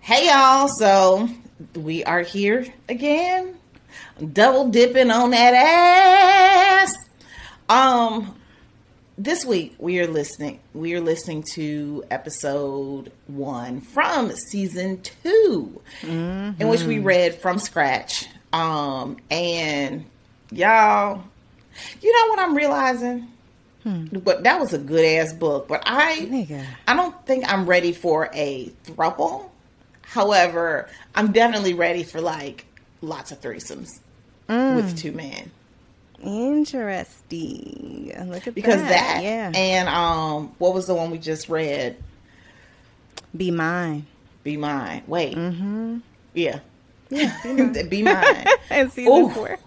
[0.00, 1.28] Hey y'all, so
[1.74, 3.56] we are here again,
[4.32, 6.94] double dipping on that ass.
[7.68, 8.34] Um,
[9.18, 10.60] this week we are listening.
[10.74, 18.26] We are listening to episode one from season 2 in which we read from scratch.
[18.52, 20.06] Um, and
[20.50, 21.22] y'all,
[22.00, 23.28] you know what I'm realizing?
[23.84, 25.68] But that was a good ass book.
[25.68, 26.64] But I, Nigga.
[26.88, 29.49] I don't think I'm ready for a throuple.
[30.10, 32.66] However, I'm definitely ready for like
[33.00, 33.88] lots of threesomes
[34.48, 35.50] with two men
[36.22, 38.12] Interesting.
[38.28, 38.88] Look at because that.
[38.88, 39.52] that, Yeah.
[39.54, 41.96] and um, what was the one we just read?
[43.36, 44.04] Be mine.
[44.42, 45.02] Be mine.
[45.06, 45.98] Wait, mm-hmm.
[46.34, 46.58] yeah,
[47.08, 47.34] Yeah.
[47.88, 48.46] be mine.
[48.70, 49.30] And season Ooh.
[49.30, 49.58] four.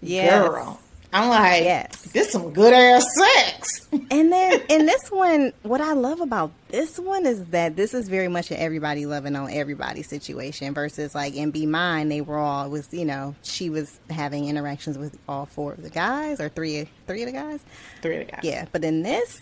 [0.00, 0.48] Yes.
[0.48, 0.80] Girl,
[1.12, 2.02] I'm like, Yes.
[2.12, 3.86] this some good ass sex.
[4.10, 8.08] And then in this one, what I love about this one is that this is
[8.08, 12.38] very much an everybody loving on everybody situation versus like in Be Mine, they were
[12.38, 16.40] all it was you know she was having interactions with all four of the guys
[16.40, 17.60] or three three of the guys.
[18.02, 18.40] Three of the guys.
[18.42, 19.40] Yeah, but in this,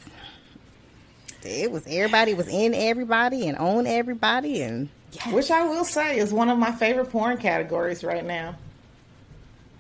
[1.44, 5.32] it was everybody was in everybody and on everybody and yes.
[5.32, 8.56] Which I will say is one of my favorite porn categories right now.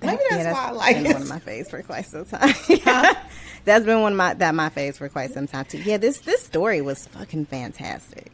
[0.02, 1.12] Maybe that's, Yeah, why I like been it.
[1.14, 2.54] one of my faves for quite some time.
[3.64, 5.78] that's been one of my that my faves for quite some time too.
[5.78, 8.30] Yeah, this this story was fucking fantastic.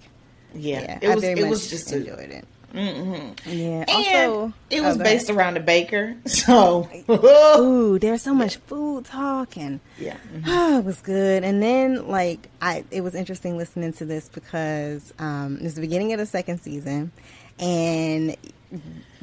[0.55, 1.25] yeah, Yeah, it I was.
[1.25, 2.47] It was just a, enjoyed it.
[2.75, 3.51] Mm-hmm.
[3.51, 3.85] Yeah.
[3.87, 6.17] and also, it was oh, based around a baker.
[6.27, 11.45] So Ooh, there's so much food talk and yeah, Oh, it was good.
[11.45, 15.83] And then like I it was interesting listening to this because um it was the
[15.83, 17.13] beginning of the second season
[17.59, 18.37] and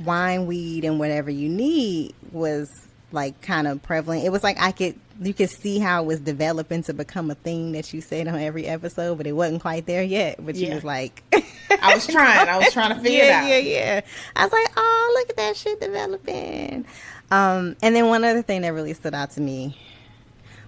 [0.04, 2.70] wine, weed and whatever you need was
[3.12, 4.24] like kind of prevalent.
[4.24, 7.36] It was like I could you could see how it was developing to become a
[7.36, 10.44] thing that you said on every episode, but it wasn't quite there yet.
[10.44, 11.24] But you was like
[11.82, 12.48] I was trying.
[12.48, 13.50] I was trying to figure yeah, it out.
[13.50, 14.02] Yeah, yeah,
[14.36, 16.86] I was like, oh, look at that shit developing.
[17.32, 19.78] Um, and then one other thing that really stood out to me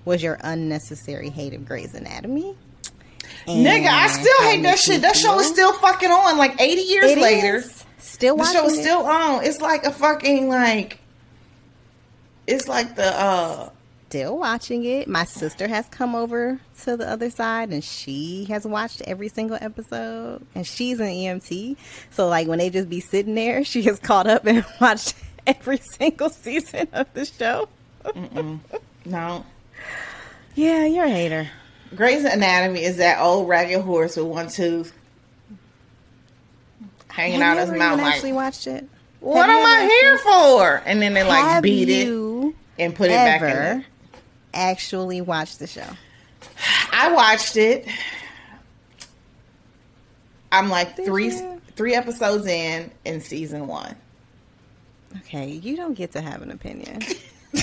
[0.05, 2.55] was your unnecessary hate of Grey's Anatomy.
[3.47, 5.01] Nigga, I still hate that shit.
[5.01, 6.37] That show is still fucking on.
[6.37, 7.80] Like eighty years It later, is.
[8.01, 8.81] Still the watching show is it.
[8.81, 9.43] still on.
[9.45, 10.99] It's like a fucking like.
[12.47, 13.69] It's like the uh
[14.09, 15.07] still watching it.
[15.07, 19.57] My sister has come over to the other side and she has watched every single
[19.61, 20.45] episode.
[20.53, 21.77] And she's an EMT.
[22.09, 25.13] So like when they just be sitting there, she has caught up and watched
[25.47, 27.69] every single season of the show.
[29.05, 29.45] no.
[30.55, 31.49] Yeah, you're a hater.
[31.95, 34.93] Grey's Anatomy is that old ragged horse with one tooth
[37.11, 37.99] hanging out his mouth.
[37.99, 38.87] Like, actually watched it?
[39.19, 40.81] what Have am I here for?
[40.85, 42.07] And then they like Have beat it
[42.79, 43.85] and put it back in.
[44.53, 45.85] actually watched the show?
[46.91, 47.87] I watched it.
[50.51, 51.61] I'm like Did three you?
[51.75, 53.95] three episodes in in season one.
[55.19, 57.01] Okay, you don't get to have an opinion.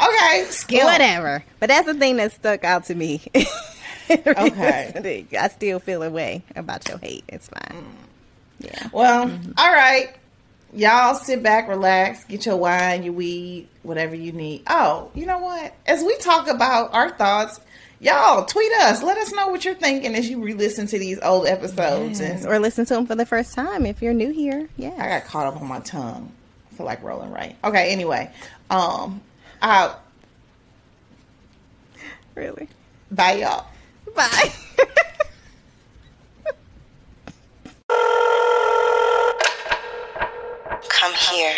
[0.00, 0.86] Okay, skill.
[0.86, 1.44] Whatever.
[1.60, 3.22] But that's the thing that stuck out to me.
[4.26, 5.26] Okay.
[5.38, 7.24] I still feel a way about your hate.
[7.28, 7.84] It's fine.
[8.60, 8.88] Yeah.
[8.92, 10.14] Well, all right.
[10.72, 14.62] Y'all sit back, relax, get your wine, your weed, whatever you need.
[14.66, 15.72] Oh, you know what?
[15.86, 17.60] As we talk about our thoughts,
[18.00, 19.00] y'all tweet us.
[19.02, 22.18] Let us know what you're thinking as you re-listen to these old episodes.
[22.20, 24.68] Yes, And Or listen to them for the first time if you're new here.
[24.76, 24.94] Yeah.
[24.98, 26.32] I got caught up on my tongue.
[26.72, 27.56] I feel like rolling right.
[27.62, 27.92] Okay.
[27.92, 28.32] Anyway,
[28.68, 29.20] um,
[29.62, 29.94] I
[32.34, 32.68] Really.
[33.12, 33.66] bye y'all.
[34.14, 34.52] Bye.
[40.88, 41.54] Come here.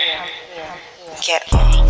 [1.24, 1.86] Get off.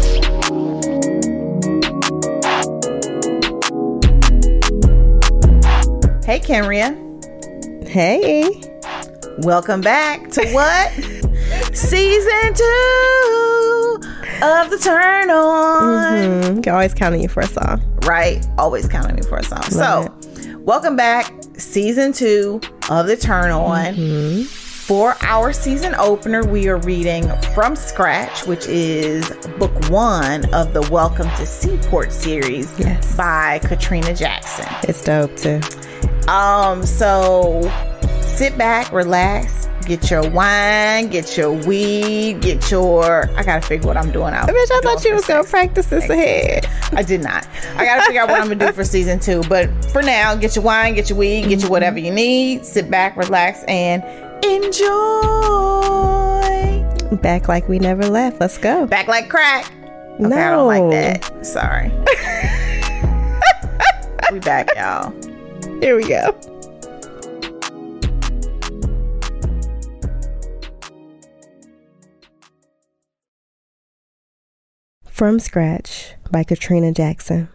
[6.25, 6.93] Hey, Kenria.
[7.88, 8.50] hey.
[9.38, 10.93] Welcome back to what?
[11.75, 14.00] Season two
[14.43, 16.03] of the Turn On.
[16.16, 17.82] Mm, you're always counting you for a song.
[18.06, 18.44] Right?
[18.59, 19.60] Always counting me for a song.
[19.72, 20.16] Love so,
[20.66, 21.32] welcome back.
[21.56, 23.94] Season two of the Turn On.
[23.94, 24.43] Mm-hmm.
[24.43, 30.82] For our season opener, we are reading From Scratch, which is book one of the
[30.93, 33.17] Welcome to Seaport series Yes.
[33.17, 34.67] by Katrina Jackson.
[34.88, 35.61] It's dope too.
[36.29, 37.62] Um, so
[38.20, 43.31] sit back, relax, get your wine, get your weed, get your.
[43.37, 44.49] I gotta figure what I'm doing out.
[44.49, 46.67] Bitch, I thought you was gonna practice this ahead.
[46.93, 47.47] I did not.
[47.77, 49.43] I gotta figure out what I'm gonna do for season two.
[49.49, 52.67] But for now, get your wine, get your weed, get your whatever you need.
[52.67, 54.03] Sit back, relax, and
[54.44, 54.85] enjoy.
[57.23, 58.41] Back like we never left.
[58.41, 58.87] Let's go.
[58.87, 59.73] Back like crack.
[60.15, 60.37] Okay, no.
[60.37, 61.47] I don't like that.
[61.47, 61.91] Sorry.
[64.33, 65.12] we back, y'all.
[65.81, 66.56] Here we go.
[75.16, 77.48] From Scratch by Katrina Jackson.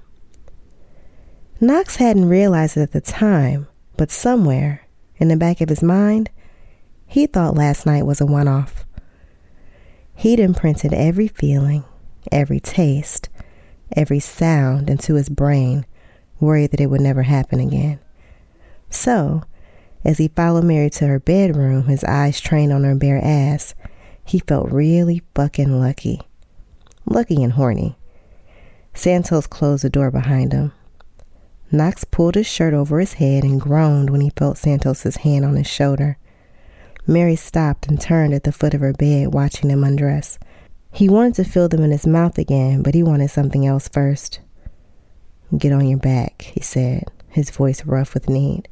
[1.60, 3.68] Knox hadn't realized it at the time,
[3.98, 4.88] but somewhere,
[5.18, 6.32] in the back of his mind,
[7.06, 8.84] he thought last night was a one off.
[10.16, 11.86] He'd imprinted every feeling,
[12.32, 13.30] every taste,
[13.96, 15.86] every sound into his brain,
[16.40, 18.00] worried that it would never happen again.
[18.90, 19.44] So,
[20.04, 23.76] as he followed Mary to her bedroom, his eyes trained on her bare ass,
[24.26, 26.22] he felt really fucking lucky.
[27.12, 27.98] Lucky and horny.
[28.94, 30.72] Santos closed the door behind him.
[31.70, 35.58] Knox pulled his shirt over his head and groaned when he felt Santos's hand on
[35.58, 36.18] his shoulder.
[37.06, 40.40] Mary stopped and turned at the foot of her bed, watching him undress.
[40.94, 44.40] He wanted to feel them in his mouth again, but he wanted something else first.
[45.58, 48.70] Get on your back, he said, his voice rough with need.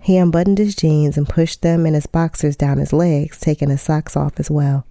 [0.00, 3.82] He unbuttoned his jeans and pushed them and his boxers down his legs, taking his
[3.82, 4.86] socks off as well.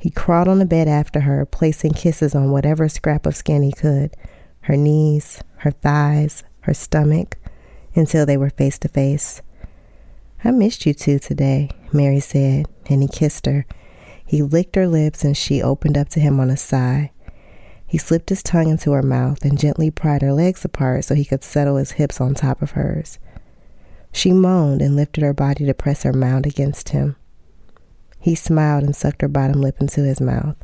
[0.00, 3.72] He crawled on the bed after her, placing kisses on whatever scrap of skin he
[3.72, 4.16] could
[4.64, 7.38] her knees, her thighs, her stomach,
[7.94, 9.40] until they were face to face.
[10.44, 13.66] I missed you two today, Mary said, and he kissed her.
[14.24, 17.10] He licked her lips and she opened up to him on a sigh.
[17.86, 21.24] He slipped his tongue into her mouth and gently pried her legs apart so he
[21.24, 23.18] could settle his hips on top of hers.
[24.12, 27.16] She moaned and lifted her body to press her mound against him.
[28.20, 30.56] He smiled and sucked her bottom lip into his mouth.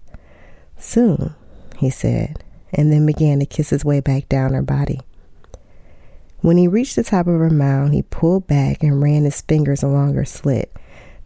[0.76, 1.34] Soon,
[1.78, 5.00] he said, and then began to kiss his way back down her body.
[6.40, 9.82] When he reached the top of her mound, he pulled back and ran his fingers
[9.82, 10.70] along her slit,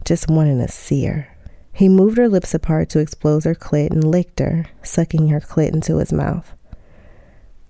[0.05, 1.27] just wanting to see her.
[1.73, 5.73] He moved her lips apart to expose her clit and licked her, sucking her clit
[5.73, 6.53] into his mouth.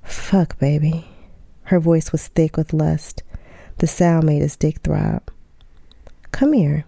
[0.04, 1.08] Fuck, baby.
[1.64, 3.24] Her voice was thick with lust.
[3.78, 5.30] The sound made his dick throb.
[6.32, 6.86] Come here.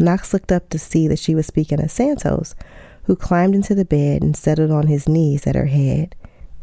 [0.00, 2.54] Knox looked up to see that she was speaking of Santos,
[3.04, 6.14] who climbed into the bed and settled on his knees at her head.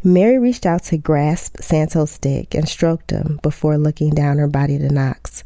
[0.04, 4.80] Mary reached out to grasp Santos' dick and stroked him before looking down her body
[4.80, 5.44] to Knox.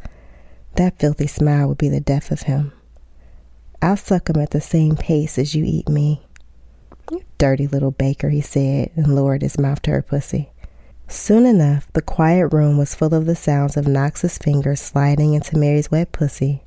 [0.75, 2.71] That filthy smile would be the death of him.
[3.81, 6.21] I'll suck him at the same pace as you eat me.
[7.11, 10.49] You dirty little baker, he said, and lowered his mouth to her pussy.
[11.07, 15.57] Soon enough, the quiet room was full of the sounds of Knox's fingers sliding into
[15.57, 16.63] Mary's wet pussy,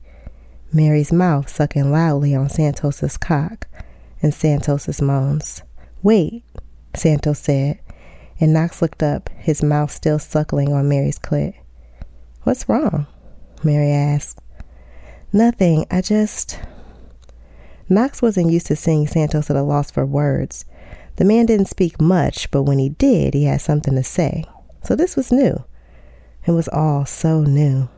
[0.72, 3.66] Mary's mouth sucking loudly on Santos's cock,
[4.20, 5.62] and Santos's moans.
[6.02, 6.44] Wait,
[6.94, 7.78] Santos said,
[8.40, 11.54] and Knox looked up, his mouth still suckling on Mary's clit.
[12.42, 13.06] What's wrong?
[13.64, 14.40] Mary asked.
[15.32, 16.58] Nothing, I just.
[17.88, 20.64] Knox wasn't used to seeing Santos at a loss for words.
[21.16, 24.44] The man didn't speak much, but when he did, he had something to say.
[24.84, 25.64] So this was new.
[26.46, 27.88] It was all so new.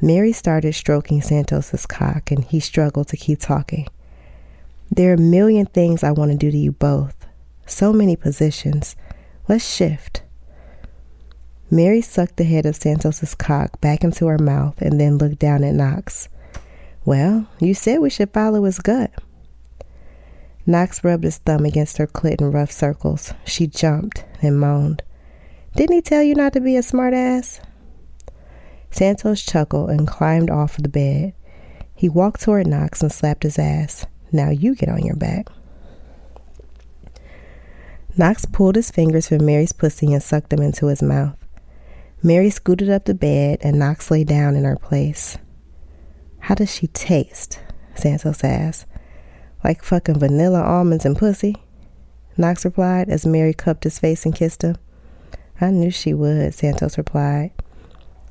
[0.00, 3.88] Mary started stroking Santos's cock, and he struggled to keep talking.
[4.90, 7.26] There are a million things I want to do to you both.
[7.66, 8.96] So many positions.
[9.48, 10.22] Let's shift.
[11.70, 15.64] Mary sucked the head of Santos's cock back into her mouth and then looked down
[15.64, 16.28] at Knox.
[17.04, 19.10] Well, you said we should follow his gut.
[20.64, 23.34] Knox rubbed his thumb against her clit in rough circles.
[23.44, 25.02] She jumped and moaned.
[25.76, 27.60] Didn't he tell you not to be a smartass?
[28.90, 31.34] Santos chuckled and climbed off the bed.
[31.94, 34.06] He walked toward Knox and slapped his ass.
[34.32, 35.48] Now you get on your back.
[38.16, 41.36] Knox pulled his fingers from Mary's pussy and sucked them into his mouth.
[42.22, 45.38] Mary scooted up the bed and Knox lay down in her place.
[46.40, 47.60] How does she taste?
[47.94, 48.86] Santos asked.
[49.62, 51.54] Like fucking vanilla almonds and pussy?
[52.36, 54.76] Knox replied as Mary cupped his face and kissed him.
[55.60, 57.52] I knew she would, Santos replied.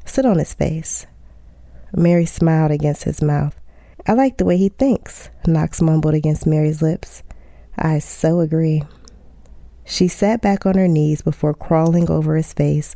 [0.07, 1.05] Sit on his face.
[1.95, 3.55] Mary smiled against his mouth.
[4.07, 7.23] I like the way he thinks, Knox mumbled against Mary's lips.
[7.77, 8.83] I so agree.
[9.85, 12.95] She sat back on her knees before crawling over his face,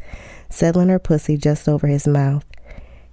[0.50, 2.46] settling her pussy just over his mouth.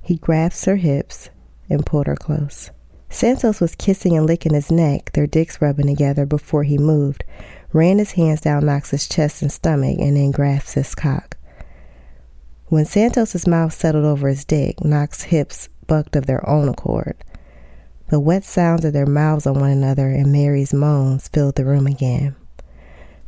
[0.00, 1.31] He grasped her hips
[1.69, 2.71] and pulled her close.
[3.11, 7.25] Santos was kissing and licking his neck, their dicks rubbing together before he moved,
[7.73, 11.38] ran his hands down Knox's chest and stomach, and then grasped his cock.
[12.69, 17.17] When Santos's mouth settled over his dick, Knox's hips bucked of their own accord.
[18.11, 21.87] The wet sounds of their mouths on one another and Mary's moans filled the room
[21.87, 22.37] again.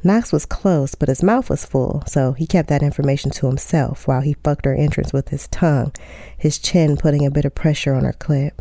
[0.04, 4.06] Knox was close, but his mouth was full, so he kept that information to himself
[4.06, 5.92] while he fucked her entrance with his tongue,
[6.36, 8.52] his chin putting a bit of pressure on her clit.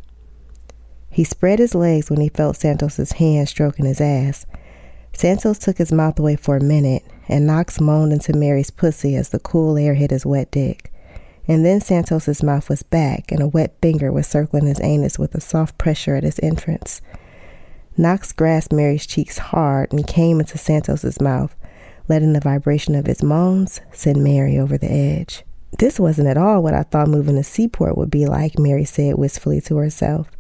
[1.10, 4.46] He spread his legs when he felt Santos's hand stroking his ass.
[5.12, 9.30] Santos took his mouth away for a minute, and Knox moaned into Mary's pussy as
[9.30, 10.92] the cool air hit his wet dick.
[11.48, 15.34] And then Santos's mouth was back, and a wet finger was circling his anus with
[15.36, 17.02] a soft pressure at his entrance.
[17.96, 21.56] Knox grasped Mary's cheeks hard and came into Santos's mouth,
[22.08, 25.44] letting the vibration of his moans send Mary over the edge.
[25.78, 29.18] This wasn't at all what I thought moving to Seaport would be like, Mary said
[29.18, 30.32] wistfully to herself.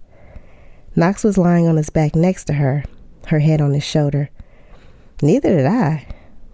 [0.96, 2.84] Knox was lying on his back next to her,
[3.27, 4.29] her head on his shoulder.
[5.22, 6.08] Neither did I.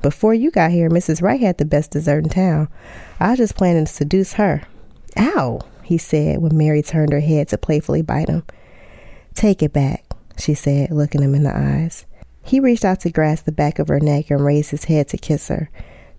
[0.06, 1.24] Before you got here, Mrs.
[1.24, 2.68] Wright had the best dessert in town.
[3.20, 4.62] I was just planning to seduce her.
[5.18, 8.44] Ow, he said when Mary turned her head to playfully bite him.
[9.34, 10.06] Take it back,
[10.38, 12.06] she said, looking him in the eyes.
[12.44, 15.18] He reached out to grasp the back of her neck and raised his head to
[15.18, 15.72] kiss her.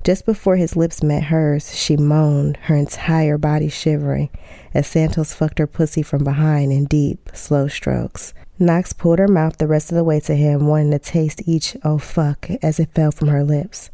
[0.03, 4.31] Just before his lips met hers, she moaned, her entire body shivering,
[4.75, 8.35] as Santos fucked her pussy from behind in deep, slow strokes.
[8.59, 11.77] Knox pulled her mouth the rest of the way to him, wanting to taste each
[11.85, 13.91] oh fuck as it fell from her lips.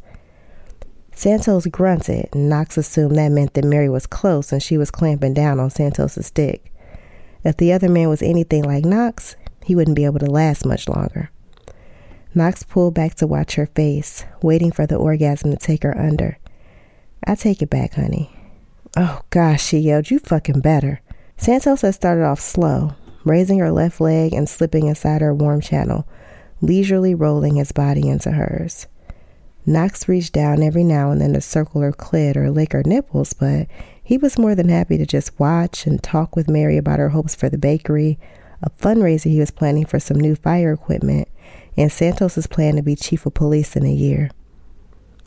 [1.15, 5.59] Santos grunted, Knox assumed that meant that Mary was close and she was clamping down
[5.59, 6.73] on Santos's dick.
[7.43, 10.87] If the other man was anything like Knox, he wouldn't be able to last much
[10.87, 11.29] longer.
[12.33, 16.39] Knox pulled back to watch her face, waiting for the orgasm to take her under.
[17.27, 18.35] I take it back, honey.
[18.97, 21.01] Oh gosh, she yelled, you fucking better.
[21.37, 26.07] Santos had started off slow, raising her left leg and slipping inside her warm channel,
[26.61, 28.87] leisurely rolling his body into hers.
[29.65, 33.33] Knox reached down every now and then to circle her clit or lick her nipples,
[33.33, 33.67] but
[34.03, 37.33] he was more than happy to just watch and talk with Mary about her hopes
[37.33, 38.19] for the bakery,
[38.61, 41.29] a fundraiser he was planning for some new fire equipment,
[41.77, 44.29] and Santos's plan to be chief of police in a year.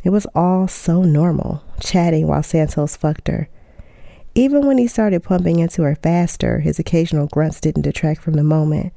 [0.05, 3.49] It was all so normal, chatting while Santos fucked her.
[4.37, 8.45] Even when he started pumping into her faster, his occasional grunts didn't detract from the
[8.45, 8.93] moment.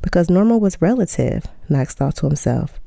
[0.00, 2.80] Because normal was relative, Knox thought to himself.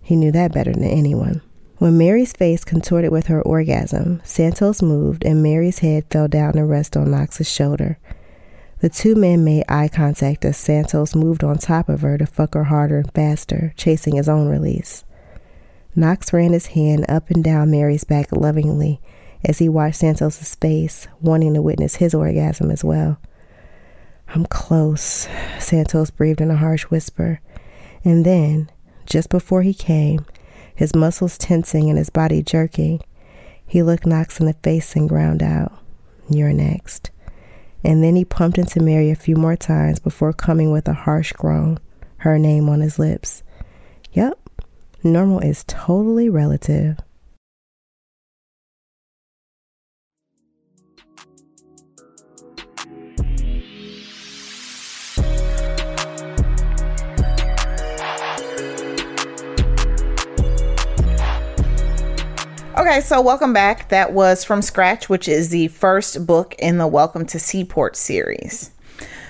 [0.00, 1.42] He knew that better than anyone.
[1.78, 6.64] When Mary's face contorted with her orgasm, Santos moved and Mary's head fell down to
[6.64, 7.98] rest on Knox's shoulder.
[8.80, 12.54] The two men made eye contact as Santos moved on top of her to fuck
[12.54, 15.04] her harder and faster, chasing his own release.
[15.96, 19.00] Knox ran his hand up and down Mary's back lovingly
[19.44, 23.18] as he watched Santos's face, wanting to witness his orgasm as well.
[24.28, 25.28] I'm close,
[25.58, 27.40] Santos breathed in a harsh whisper.
[28.04, 28.70] And then,
[29.06, 30.26] just before he came,
[30.74, 33.00] his muscles tensing and his body jerking,
[33.66, 35.72] he looked Knox in the face and ground out,
[36.30, 37.10] You're next
[37.84, 41.32] and then he pumped into Mary a few more times before coming with a harsh
[41.32, 41.78] groan,
[42.18, 43.42] her name on his lips.
[44.12, 44.38] Yep,
[45.04, 46.98] normal is totally relative.
[62.78, 63.88] Okay, so welcome back.
[63.88, 68.70] That was From Scratch, which is the first book in the Welcome to Seaport series.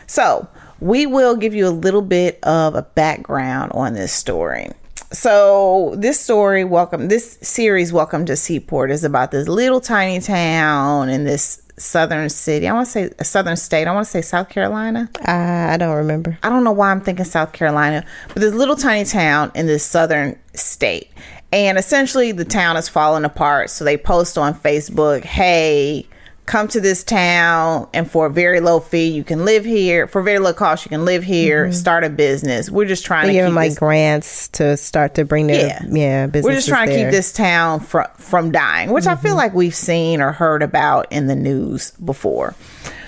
[0.07, 0.47] So,
[0.81, 4.69] we will give you a little bit of a background on this story.
[5.13, 11.09] So, this story, Welcome, this series, Welcome to Seaport, is about this little tiny town
[11.09, 12.69] in this southern city.
[12.69, 13.87] I want to say a southern state.
[13.87, 15.09] I want to say South Carolina.
[15.27, 16.39] Uh, I don't remember.
[16.43, 19.85] I don't know why I'm thinking South Carolina, but this little tiny town in this
[19.85, 21.11] southern state.
[21.53, 23.71] And essentially, the town is falling apart.
[23.71, 26.07] So they post on Facebook, hey,
[26.49, 30.23] come to this town and for a very low fee you can live here for
[30.23, 31.73] very low cost you can live here mm-hmm.
[31.73, 35.27] start a business we're just trying they to give them like grants to start to
[35.27, 36.97] bring their yeah, yeah we're just trying there.
[36.97, 39.13] to keep this town from from dying which mm-hmm.
[39.13, 39.37] i feel mm-hmm.
[39.37, 42.55] like we've seen or heard about in the news before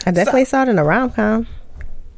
[0.04, 1.46] i definitely so, saw it in a rom-com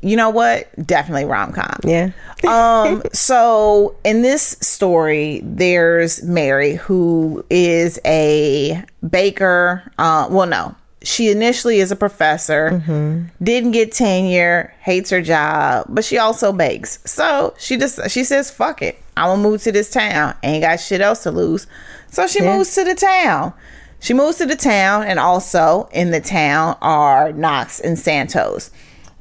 [0.02, 0.68] you know what?
[0.85, 1.78] Definitely rom com.
[1.85, 2.11] Yeah.
[2.49, 3.02] um.
[3.12, 9.90] So in this story, there's Mary who is a baker.
[9.99, 10.28] Uh.
[10.30, 12.71] Well, no, she initially is a professor.
[12.71, 13.44] Mm-hmm.
[13.44, 14.75] Didn't get tenure.
[14.80, 16.99] Hates her job, but she also bakes.
[17.04, 20.35] So she just she says, "Fuck it, I'm gonna move to this town.
[20.42, 21.66] Ain't got shit else to lose."
[22.11, 22.56] So she yeah.
[22.56, 23.52] moves to the town.
[24.00, 28.73] She moves to the town, and also in the town are Knox and Santos.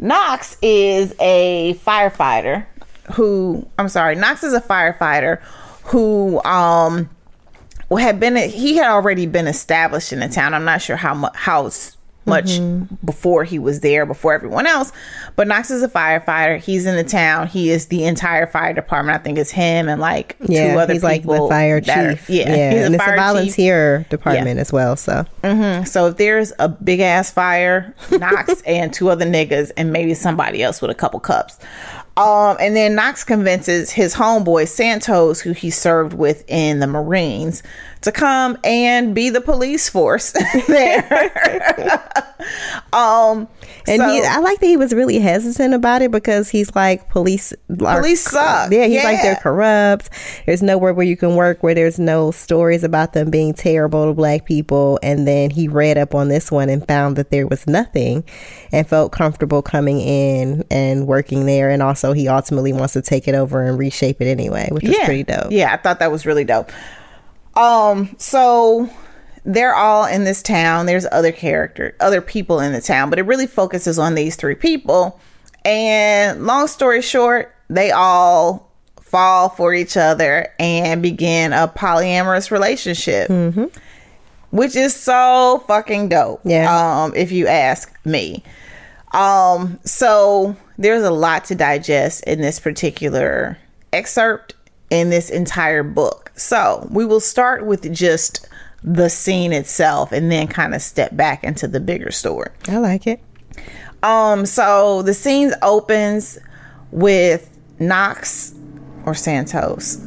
[0.01, 2.65] Knox is a firefighter
[3.13, 5.41] who I'm sorry, Knox is a firefighter
[5.83, 7.09] who um
[7.99, 10.53] had been he had already been established in the town.
[10.53, 11.69] I'm not sure how much how
[12.25, 12.93] much mm-hmm.
[13.05, 14.91] before he was there, before everyone else.
[15.35, 16.59] But Knox is a firefighter.
[16.59, 17.47] He's in the town.
[17.47, 19.19] He is the entire fire department.
[19.19, 21.31] I think it's him and like yeah, two other he's people.
[21.33, 22.29] like the fire chief.
[22.29, 22.85] Are, yeah, yeah.
[22.85, 24.09] and a it's a volunteer chief.
[24.09, 24.61] department yeah.
[24.61, 24.95] as well.
[24.95, 25.85] So, mm-hmm.
[25.85, 30.61] so if there's a big ass fire, Knox and two other niggas and maybe somebody
[30.61, 31.57] else with a couple cups.
[32.17, 37.63] Um, and then Knox convinces his homeboy Santos, who he served with in the Marines,
[38.01, 40.31] to come and be the police force
[40.67, 41.31] there.
[42.93, 43.47] um,
[43.87, 47.09] And so- he, I like that he was really hesitant about it because he's like
[47.09, 47.53] police.
[47.83, 48.71] are- Police suck.
[48.71, 50.09] Yeah, he's like they're corrupt.
[50.45, 54.13] There's nowhere where you can work where there's no stories about them being terrible to
[54.13, 54.99] black people.
[55.01, 58.23] And then he read up on this one and found that there was nothing,
[58.73, 61.69] and felt comfortable coming in and working there.
[61.69, 64.97] And also, he ultimately wants to take it over and reshape it anyway, which is
[65.05, 65.51] pretty dope.
[65.51, 66.71] Yeah, I thought that was really dope.
[67.55, 68.89] Um, so
[69.45, 70.85] they're all in this town.
[70.85, 74.55] There's other character, other people in the town, but it really focuses on these three
[74.55, 75.19] people.
[75.63, 83.29] And long story short, they all fall for each other and begin a polyamorous relationship.
[84.51, 86.41] Which is so fucking dope.
[86.43, 87.03] Yeah.
[87.03, 88.43] Um, if you ask me.
[89.13, 93.57] Um, so there's a lot to digest in this particular
[93.93, 94.55] excerpt
[94.89, 96.31] in this entire book.
[96.35, 98.47] So we will start with just
[98.83, 102.49] the scene itself and then kind of step back into the bigger story.
[102.67, 103.21] I like it.
[104.03, 106.39] Um, so the scene opens
[106.91, 108.53] with Knox
[109.05, 109.97] or Santos.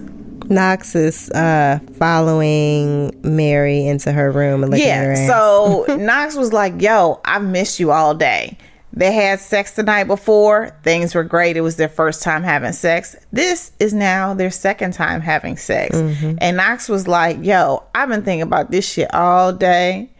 [0.47, 5.29] Knox is uh, following Mary into her room and looking at her Yeah.
[5.29, 8.59] So Knox was like, "Yo, I've missed you all day."
[8.97, 10.71] They had sex the night before.
[10.85, 11.57] Things were great.
[11.57, 13.17] It was their first time having sex.
[13.33, 15.97] This is now their second time having sex.
[15.97, 16.37] Mm-hmm.
[16.41, 20.11] And Knox was like, "Yo, I've been thinking about this shit all day.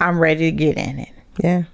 [0.00, 1.64] I'm ready to get in it." yeah.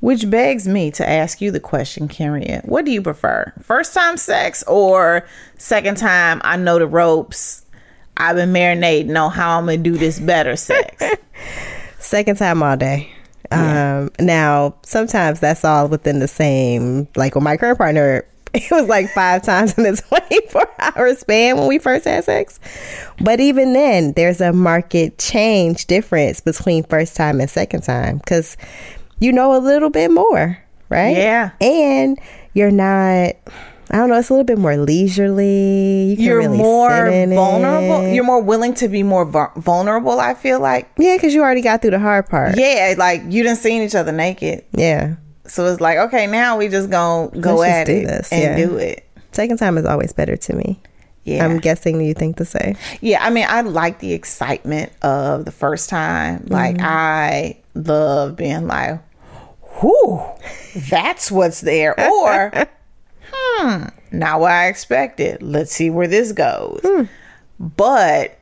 [0.00, 2.60] Which begs me to ask you the question, Carrie.
[2.64, 3.52] What do you prefer?
[3.62, 5.24] First time sex or
[5.58, 7.64] second time I know the ropes?
[8.16, 11.02] I've been marinating on how I'm gonna do this better sex.
[11.98, 13.12] Second time all day.
[13.52, 18.88] Um, now, sometimes that's all within the same, like with my current partner, it was
[18.88, 22.60] like five times in the 24 hour span when we first had sex.
[23.20, 28.56] But even then, there's a market change difference between first time and second time because
[29.20, 31.16] you know a little bit more, right?
[31.16, 31.50] Yeah.
[31.60, 32.18] And
[32.54, 33.34] you're not,
[33.90, 36.10] I don't know, it's a little bit more leisurely.
[36.10, 38.06] You can You're really more vulnerable.
[38.06, 38.14] it.
[38.14, 40.18] You're more willing to be more vu- vulnerable.
[40.20, 40.90] I feel like.
[40.98, 42.56] yeah, because you already got through the hard part.
[42.58, 45.16] Yeah, like you didn't seen each other naked, yeah.
[45.46, 48.66] so it's like okay, now we just gonna go Let's at it this, and yeah.
[48.66, 49.04] do it.
[49.32, 50.80] Second time is always better to me.
[51.24, 52.76] Yeah, I'm guessing you think the same.
[53.00, 56.46] Yeah, I mean, I like the excitement of the first time.
[56.48, 56.84] Like, Mm-hmm.
[56.86, 59.00] I love being like,
[59.80, 60.20] whew,
[60.90, 61.94] that's what's there.
[62.10, 62.52] Or,
[63.32, 65.42] hmm, not what I expected.
[65.42, 66.80] Let's see where this goes.
[66.84, 67.04] Hmm.
[67.58, 68.38] But,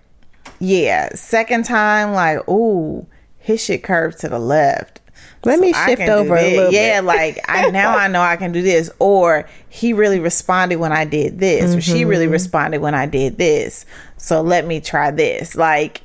[0.58, 3.06] yeah, second time, like, ooh,
[3.38, 5.00] his shit curves to the left.
[5.44, 7.06] Let me shift over a little yeah, bit.
[7.06, 8.90] like I now I know I can do this.
[8.98, 12.32] Or he really responded when I did this, or she really Mm-hmm.
[12.32, 13.86] responded when I did this.
[14.18, 15.56] So let me try this.
[15.56, 16.02] Like,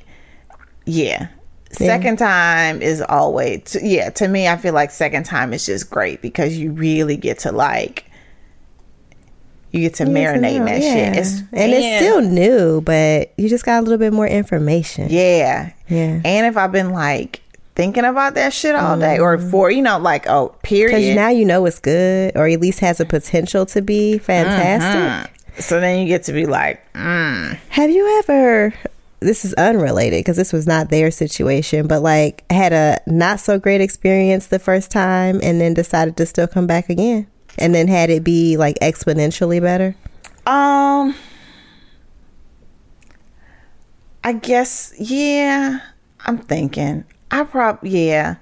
[0.86, 1.28] yeah.
[1.70, 4.08] Second time is always yeah.
[4.10, 7.52] To me, I feel like second time is just great because you really get to
[7.52, 8.10] like
[9.76, 11.16] you get to marinate in that shit.
[11.16, 15.08] It's, and it's still new, but you just got a little bit more information.
[15.10, 15.72] Yeah.
[15.88, 16.20] Yeah.
[16.24, 17.42] And if I've been like
[17.74, 20.96] thinking about that shit all day or for, you know, like, oh, period.
[20.96, 25.32] Because now you know it's good, or at least has a potential to be fantastic.
[25.62, 28.74] so then you get to be like, mm, Have you ever?
[29.20, 33.58] This is unrelated because this was not their situation, but like had a not so
[33.58, 37.26] great experience the first time and then decided to still come back again,
[37.58, 39.94] and then had it be like exponentially better.
[40.46, 41.14] um,
[44.24, 45.80] I guess, yeah,
[46.24, 47.04] I'm thinking.
[47.30, 48.36] I probably, yeah.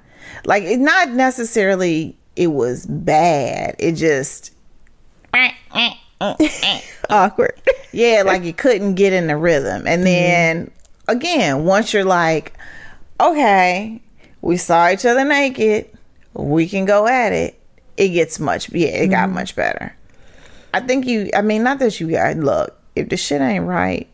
[0.47, 3.77] Like, it not necessarily it was bad.
[3.79, 4.53] It just,
[7.11, 7.61] Awkward.
[7.93, 9.87] yeah, like you couldn't get in the rhythm.
[9.87, 10.71] And then
[11.07, 12.55] again, once you're like,
[13.21, 14.01] okay,
[14.41, 15.87] we saw each other naked,
[16.33, 17.61] we can go at it.
[17.97, 19.95] It gets much, yeah, it got much better.
[20.73, 24.09] I think you, I mean, not that you got, look, if the shit ain't right,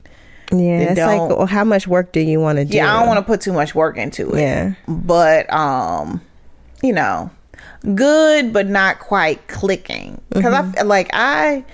[0.53, 2.77] Yeah, it's like, well, how much work do you want to do?
[2.77, 4.41] yeah, I don't want to put too much work into it.
[4.41, 4.75] Yeah.
[4.87, 6.21] But, um,
[6.83, 7.31] you know,
[7.95, 10.21] good, but not quite clicking.
[10.31, 11.65] Because I feel like I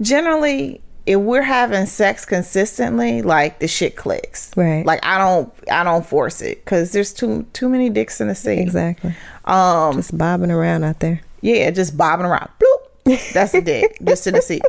[0.00, 4.50] generally, if we're having sex consistently, like the shit clicks.
[4.56, 4.84] Right.
[4.86, 8.34] Like I don't, I don't force it because there's too too many dicks in the
[8.34, 8.58] sea.
[8.60, 9.14] exactly.
[9.44, 11.20] Um, Just bobbing around out there.
[11.40, 12.50] Yeah, just bobbing around.
[12.58, 13.32] Bloop.
[13.32, 13.98] That's a dick.
[14.04, 14.60] just in the sea.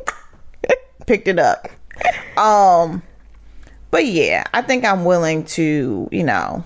[1.05, 1.67] Picked it up.
[2.37, 3.03] Um,
[3.91, 6.63] but yeah, I think I'm willing to, you know,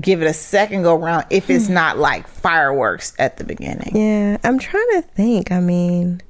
[0.00, 3.94] give it a second go round if it's not like fireworks at the beginning.
[3.94, 5.52] Yeah, I'm trying to think.
[5.52, 6.22] I mean,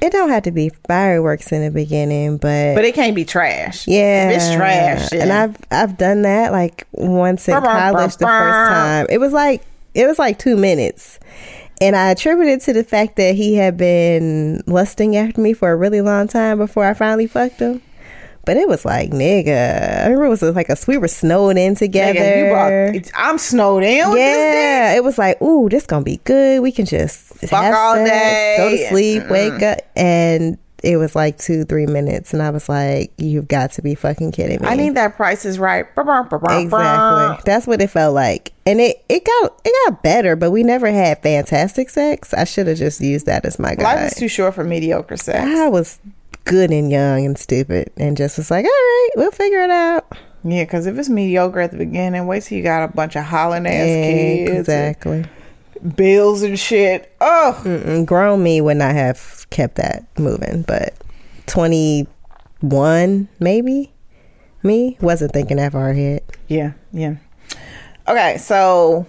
[0.00, 3.86] It don't have to be fireworks in the beginning, but But it can't be trash.
[3.86, 5.12] yeah, If it's trash.
[5.12, 5.32] And.
[5.32, 9.06] I've I've done that like once in college the first time.
[9.10, 9.62] It was like
[9.94, 11.18] it was like two minutes.
[11.80, 15.76] And I attributed to the fact that he had been lusting after me for a
[15.76, 17.82] really long time before I finally fucked him.
[18.44, 20.00] But it was like, nigga.
[20.00, 22.18] I remember it was like a we were snowed in together.
[22.18, 26.04] Nigga, you brought, I'm snowed in with this yeah, it was like, ooh, this gonna
[26.04, 26.60] be good.
[26.60, 28.54] We can just Fuck all sex, day.
[28.58, 32.68] go to sleep, wake up, and it was like two, three minutes, and I was
[32.68, 34.68] like, you've got to be fucking kidding me.
[34.68, 35.86] I need that price is right.
[35.94, 37.42] Exactly.
[37.44, 40.90] That's what it felt like, and it it got it got better, but we never
[40.90, 42.34] had fantastic sex.
[42.34, 44.06] I should have just used that as my Life guide.
[44.06, 45.44] is too short for mediocre sex.
[45.44, 46.00] I was
[46.44, 50.06] good and young and stupid, and just was like, all right, we'll figure it out.
[50.44, 53.22] Yeah, because if it's mediocre at the beginning, wait till you got a bunch of
[53.22, 55.24] hollering ass kids, and Exactly.
[55.96, 57.14] Bills and shit.
[57.20, 60.94] Oh, Mm, grown me would not have kept that moving, but
[61.46, 63.92] 21 maybe
[64.62, 66.22] me wasn't thinking that far ahead.
[66.48, 67.16] yeah, yeah.
[68.08, 69.06] Okay, so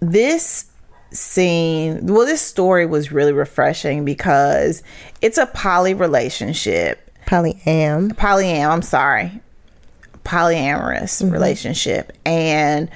[0.00, 0.66] this
[1.10, 4.82] scene, well, this story was really refreshing because
[5.22, 7.00] it's a poly relationship.
[7.26, 8.12] Polyam.
[8.12, 9.40] polyam i'm sorry
[10.26, 12.90] polyamorous relationship and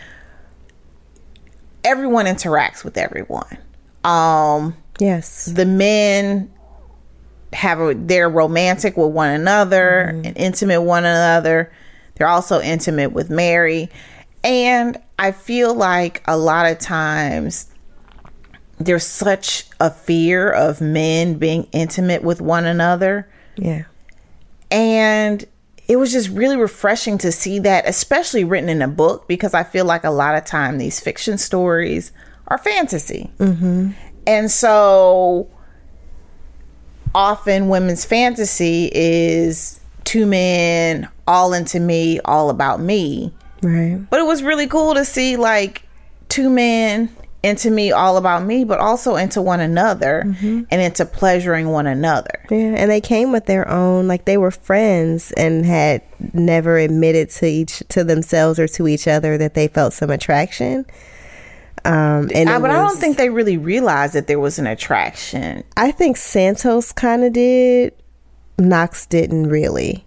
[1.85, 3.59] everyone interacts with everyone.
[4.05, 5.45] Um Yes.
[5.47, 6.51] the men
[7.53, 11.73] have a they're romantic with one another and intimate with one another.
[12.17, 13.91] They're also intimate with mary.
[14.45, 17.67] And i feel like a lot of times
[18.79, 23.29] there's such a fear of men being intimate with one another.
[23.57, 23.85] Yeah.
[24.71, 25.45] and
[25.89, 29.63] it was just really refreshing to see that especially written in a book because i
[29.65, 32.13] feel like a lot of time these fiction stories
[32.49, 33.91] are fantasy mm-hmm.
[34.27, 35.49] and so
[37.15, 43.99] often women's fantasy is two men all into me all about me Right.
[44.09, 45.83] but it was really cool to see like
[46.29, 47.09] two men
[47.43, 52.45] into me all about me but also into one another and into pleasuring one another
[52.51, 57.31] Yeah, and they came with their own like they were friends and had never admitted
[57.31, 60.85] to each to themselves or to each other that they felt some attraction.
[61.85, 65.63] Um and I, but I don't think they really realized that there was an attraction.
[65.77, 67.93] I think Santos kind of did.
[68.59, 70.05] Knox didn't really.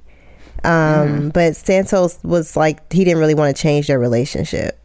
[0.65, 4.77] Um, but Santos was like he didn't really want to change their relationship.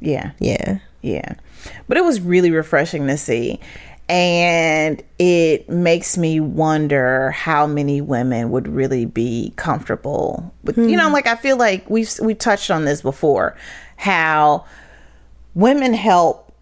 [0.00, 0.78] Yeah, Yeah.
[1.02, 1.34] yeah.
[1.88, 3.60] But it was really refreshing to see.
[4.08, 11.06] And it makes me wonder how many women would really be comfortable with, you know,
[11.06, 11.14] hmm.
[11.14, 13.56] like I feel like we've we touched on this before,
[13.96, 14.66] how
[15.54, 16.52] women help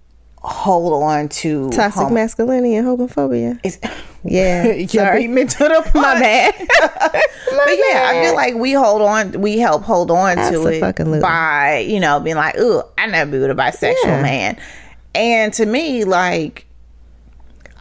[0.42, 3.58] hold on to Toxic hom- masculinity and homophobia.
[3.62, 3.78] It's,
[4.22, 4.72] Yeah.
[4.74, 5.94] you beat me to the punch.
[5.94, 6.54] My bad.
[6.58, 11.78] but yeah, I feel like we hold on, we help hold on to it by,
[11.78, 14.22] you know, being like, ooh, I never be with a bisexual Yeah.
[14.22, 14.60] man.
[15.14, 16.66] And to me, like,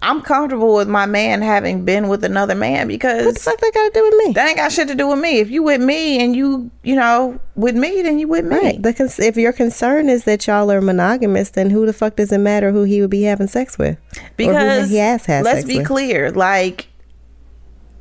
[0.02, 3.74] I'm comfortable with my man having been with another man because What the fuck that
[3.74, 4.34] got to do with me?
[4.34, 5.40] that ain't got shit to do with me.
[5.40, 8.56] If you with me and you, you know, with me, then you with me.
[8.56, 8.82] Right.
[8.82, 12.32] The cons- if your concern is that y'all are monogamous, then who the fuck does
[12.32, 13.98] it matter who he would be having sex with?
[14.38, 15.88] Because he has had let's be with.
[15.88, 16.88] clear, like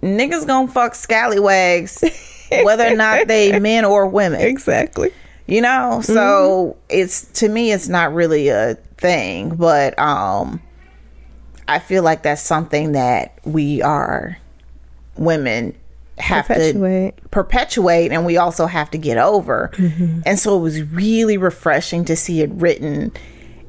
[0.00, 2.04] niggas gonna fuck scallywags
[2.62, 4.40] whether or not they men or women.
[4.40, 5.10] Exactly.
[5.46, 6.78] you know so mm-hmm.
[6.88, 10.61] it's to me it's not really a thing but um
[11.68, 14.37] i feel like that's something that we are
[15.16, 15.74] women
[16.18, 17.16] have Perpetuate.
[17.16, 19.70] to perpetuate and we also have to get over
[20.26, 23.12] and so it was really refreshing to see it written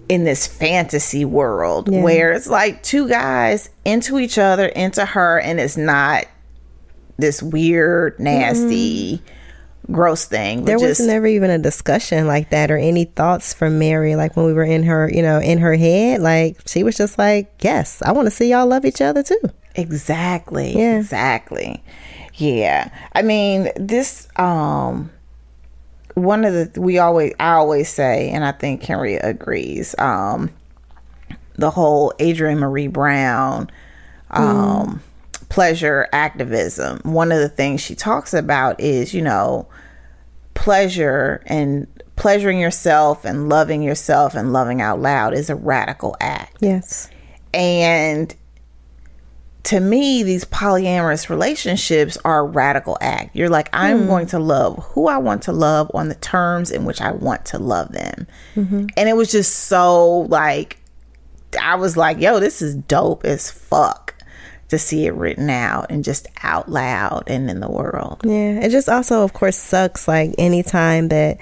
[0.08, 2.02] in this fantasy world Yeah.
[2.02, 6.26] where it's like two guys into each other into her and it's not
[7.20, 9.22] this weird nasty
[9.92, 13.80] gross thing There We're was never even a discussion like that or any thoughts from
[13.80, 14.16] Mary.
[14.16, 17.18] Like when we were in her, you know, in her head, like she was just
[17.18, 19.40] like, yes, I want to see y'all love each other too.
[19.76, 20.78] Exactly.
[20.78, 20.98] Yeah.
[21.00, 21.84] Exactly.
[22.36, 22.90] Yeah.
[23.14, 25.12] I mean, this um
[26.16, 30.52] one of the we always I always say and I think Henry agrees um
[31.56, 33.70] the whole adrienne maree brown
[34.32, 35.02] um
[35.50, 37.02] pleasure activism.
[37.04, 39.68] One of the things she talks about is, you know,
[40.54, 46.58] pleasure and pleasuring yourself and loving yourself and loving out loud is a radical act.
[46.60, 47.10] Yes.
[47.54, 48.36] And
[49.64, 53.36] to me, these polyamorous relationships are a radical act.
[53.36, 54.08] You're like, I'm hmm.
[54.08, 57.46] going to love who I want to love on the terms in which I want
[57.46, 58.28] to love them.
[58.56, 58.88] Mm-hmm.
[58.98, 60.78] And it was just so like,
[61.62, 64.09] I was like, yo, this is dope as fuck.
[64.70, 68.22] To see it written out and just out loud and in the world.
[68.24, 70.08] Yeah, it just also, of course, sucks.
[70.08, 71.38] Like anytime that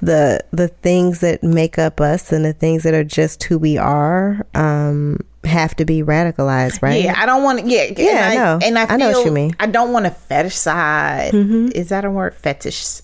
[0.00, 3.78] the the things that make up us and the things that are just who we
[3.78, 7.02] are um, have to be radicalized, right?
[7.04, 7.68] Yeah, I don't want to.
[7.68, 8.58] Yeah, Yeah, and I know.
[8.66, 9.56] And I, I know what feel- you mean.
[9.60, 11.30] I don't want to fetishize.
[11.30, 11.68] Mm-hmm.
[11.74, 12.34] Is that a word?
[12.34, 13.00] Fetish,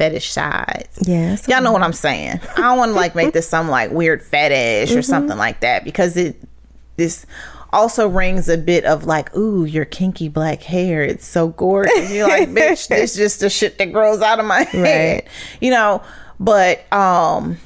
[0.00, 0.86] fetishize.
[1.06, 2.40] Yeah, y'all know what I'm saying.
[2.56, 4.98] I don't want to like make this some like weird fetish Mm-hmm.
[4.98, 6.36] or something like that because it
[6.96, 7.26] this
[7.72, 11.02] also rings a bit of like, ooh, your kinky black hair.
[11.02, 12.12] It's so gorgeous.
[12.12, 15.28] You're like, bitch, this just the shit that grows out of my head.
[15.60, 16.02] You know,
[16.38, 17.58] but um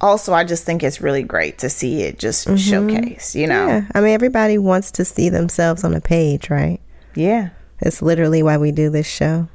[0.00, 3.66] also I just think it's really great to see it just showcase, you know.
[3.66, 3.86] Mm-hmm.
[3.86, 6.80] Yeah, I mean, everybody wants to see themselves on a page, right?
[7.14, 7.50] Yeah.
[7.80, 9.48] It's literally why we do this show.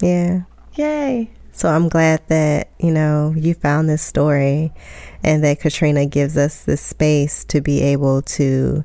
[0.00, 0.42] Yeah.
[0.74, 1.30] Yay.
[1.52, 4.72] So I'm glad that, you know, you found this story
[5.22, 8.84] and that Katrina gives us this space to be able to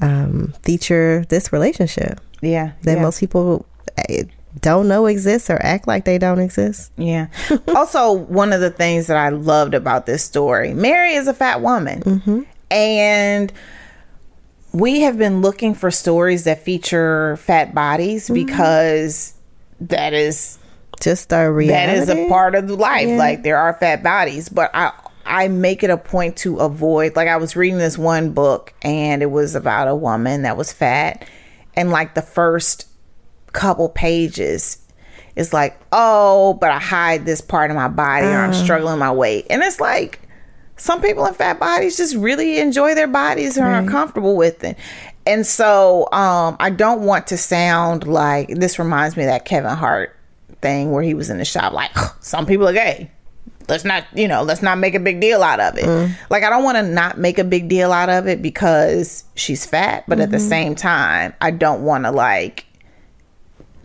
[0.00, 2.72] um, feature this relationship Yeah.
[2.82, 3.02] that yeah.
[3.02, 3.64] most people
[4.08, 4.24] eh,
[4.60, 6.92] don't know exists or act like they don't exist.
[6.96, 7.28] Yeah.
[7.74, 11.60] also, one of the things that I loved about this story, Mary is a fat
[11.60, 12.46] woman.
[12.70, 13.52] And
[14.72, 19.34] we have been looking for stories that feature fat bodies because
[19.80, 20.58] that is
[21.00, 21.72] Just our reality.
[21.72, 23.08] that is a part of life.
[23.08, 24.92] Like there are fat bodies, but I
[25.26, 27.16] I make it a point to avoid.
[27.16, 30.72] Like I was reading this one book, and it was about a woman that was
[30.72, 31.28] fat,
[31.74, 32.88] and like the first
[33.52, 34.78] couple pages
[35.36, 39.12] it's like, oh, but I hide this part of my body, or I'm struggling my
[39.12, 40.20] weight, and it's like.
[40.76, 44.76] Some people in fat bodies just really enjoy their bodies and are comfortable with it.
[45.24, 49.70] And so um, I don't want to sound like this reminds me of that Kevin
[49.70, 50.13] Hart
[50.64, 53.10] thing where he was in the shop like some people are gay.
[53.68, 55.84] Let's not you know let's not make a big deal out of it.
[55.84, 56.14] Mm.
[56.30, 59.66] Like i don't want to not make a big deal out of it because she's
[59.66, 60.48] fat but at the mm-hmm.
[60.48, 62.66] same time i don't want to like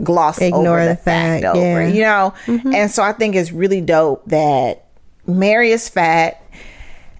[0.04, 1.88] gloss Ignore over the, the fact, fact, over yeah.
[1.88, 2.34] you know?
[2.46, 2.74] Mm-hmm.
[2.74, 4.86] And so i think it's really dope that
[5.28, 6.42] mary is fat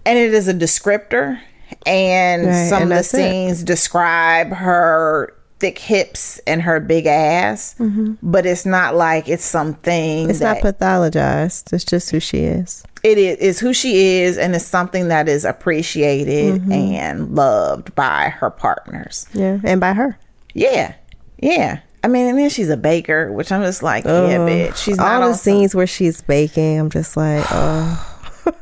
[0.04, 1.40] and it is a descriptor
[1.86, 3.30] and Right, some and of the that's it.
[3.30, 7.74] scenes describe her thick hips and her big ass
[8.22, 10.30] but it's not like it's something Mm-hmm.
[10.30, 11.72] It's that not pathologized.
[11.72, 12.82] It's just who she is.
[13.04, 16.72] it is, is who she is and it's something that is appreciated Mm-hmm.
[16.72, 19.58] and loved by her partners Yeah.
[19.64, 20.18] And by her.
[20.54, 20.94] yeah
[21.42, 24.96] yeah i mean and then she's a baker which i'm just like yeah bitch she's
[24.96, 28.16] not all the some- scenes where she's baking, I'm just like, oh,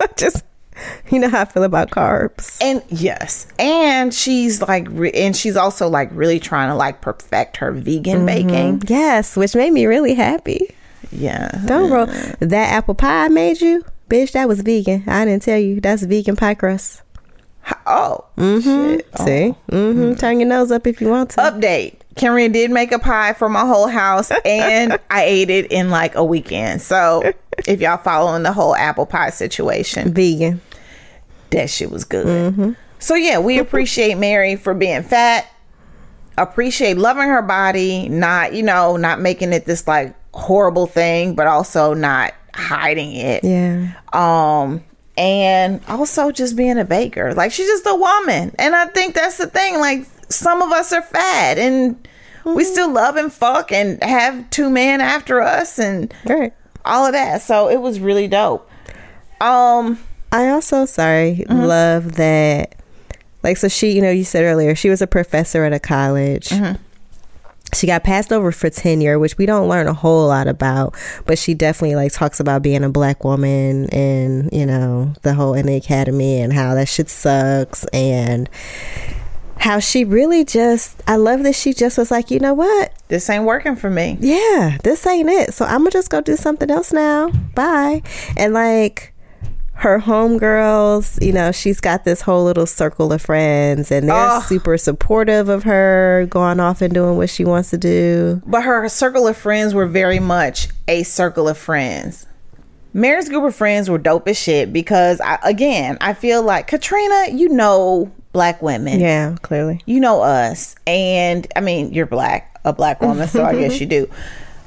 [0.17, 0.45] just
[1.11, 2.59] you know how I feel about carbs.
[2.61, 7.59] and yes and she's like re- and she's also like really trying to like perfect
[7.59, 8.27] her vegan mm-hmm.
[8.27, 10.75] baking Yes, which made me really happy.
[11.11, 14.33] yeah Don't roll that apple pie I made you, bitch.
[14.33, 15.05] That was vegan.
[15.07, 15.81] I didn't tell you.
[15.81, 17.03] That's vegan pie crust.
[17.87, 18.61] oh mm-hmm.
[18.61, 19.09] shit.
[19.19, 19.25] Oh.
[19.25, 19.77] See, mm-hmm.
[19.77, 20.15] mm-hmm.
[20.15, 21.37] turn your nose up if you want to.
[21.39, 25.91] update Kenria did make a pie for my whole house and I ate it in
[25.91, 26.83] like a weekend.
[26.83, 27.33] So
[27.67, 30.61] if y'all following the whole apple pie situation, vegan.
[31.51, 32.77] That shit was good.
[32.99, 35.47] So yeah, we appreciate Mary for being fat.
[36.37, 41.47] Appreciate loving her body, not, you know, not making it this like horrible thing, but
[41.49, 43.43] also not hiding it.
[43.45, 43.93] Yeah.
[44.13, 44.85] Um
[45.17, 47.35] and also just being a baker.
[47.35, 48.55] Like she's just a woman.
[48.59, 49.81] And I think that's the thing.
[49.81, 52.07] Like some of us are fat and
[52.45, 56.53] we still love and fuck and have two men after us and Right.
[56.85, 57.43] all of that.
[57.43, 58.71] So it was really dope.
[59.41, 59.99] Um
[60.33, 61.65] I also, sorry, mm-hmm.
[61.65, 62.75] love that.
[63.43, 66.49] Like, so she, you know, you said earlier, she was a professor at a college.
[66.49, 66.83] Mm-hmm.
[67.75, 70.95] She got passed over for tenure, which we don't learn a whole lot about,
[71.27, 75.53] but she definitely like talks about being a black woman and, you know, the whole
[75.53, 78.49] in the academy and how that shit sucks and
[79.59, 82.93] how she really just, I love that she just was like, you know what?
[83.09, 84.17] this ain't working for me.
[84.21, 85.55] yeah, this ain't it.
[85.55, 87.31] So I'm gonna just go do something else now.
[87.55, 88.03] Bye.
[88.37, 89.15] And like
[89.79, 94.43] her homegirls, you know, she's got this whole little circle of friends and they're Ugh.
[94.43, 98.43] super supportive of her going off and doing what she wants to do.
[98.45, 102.27] But her circle of friends were very much a circle of friends.
[102.93, 107.29] Mary's group of friends were dope as shit because, I, again, I feel like Katrina,
[107.31, 108.99] you know, black women.
[108.99, 109.81] Yeah, clearly.
[109.87, 110.75] You know us.
[110.89, 114.11] And I mean, you're black, a black woman, so I guess you do.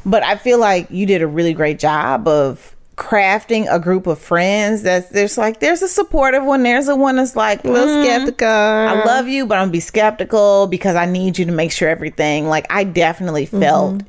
[0.06, 4.20] But I feel like you did a really great job of crafting a group of
[4.20, 7.88] friends that's there's like there's a supportive one there's a one that's like A little
[7.88, 8.48] "Mm, skeptical.
[8.48, 11.90] I love you, but I'm gonna be skeptical because I need you to make sure
[11.90, 12.48] everything.
[12.48, 13.60] Like I definitely Mm-hmm.
[13.60, 14.04] felt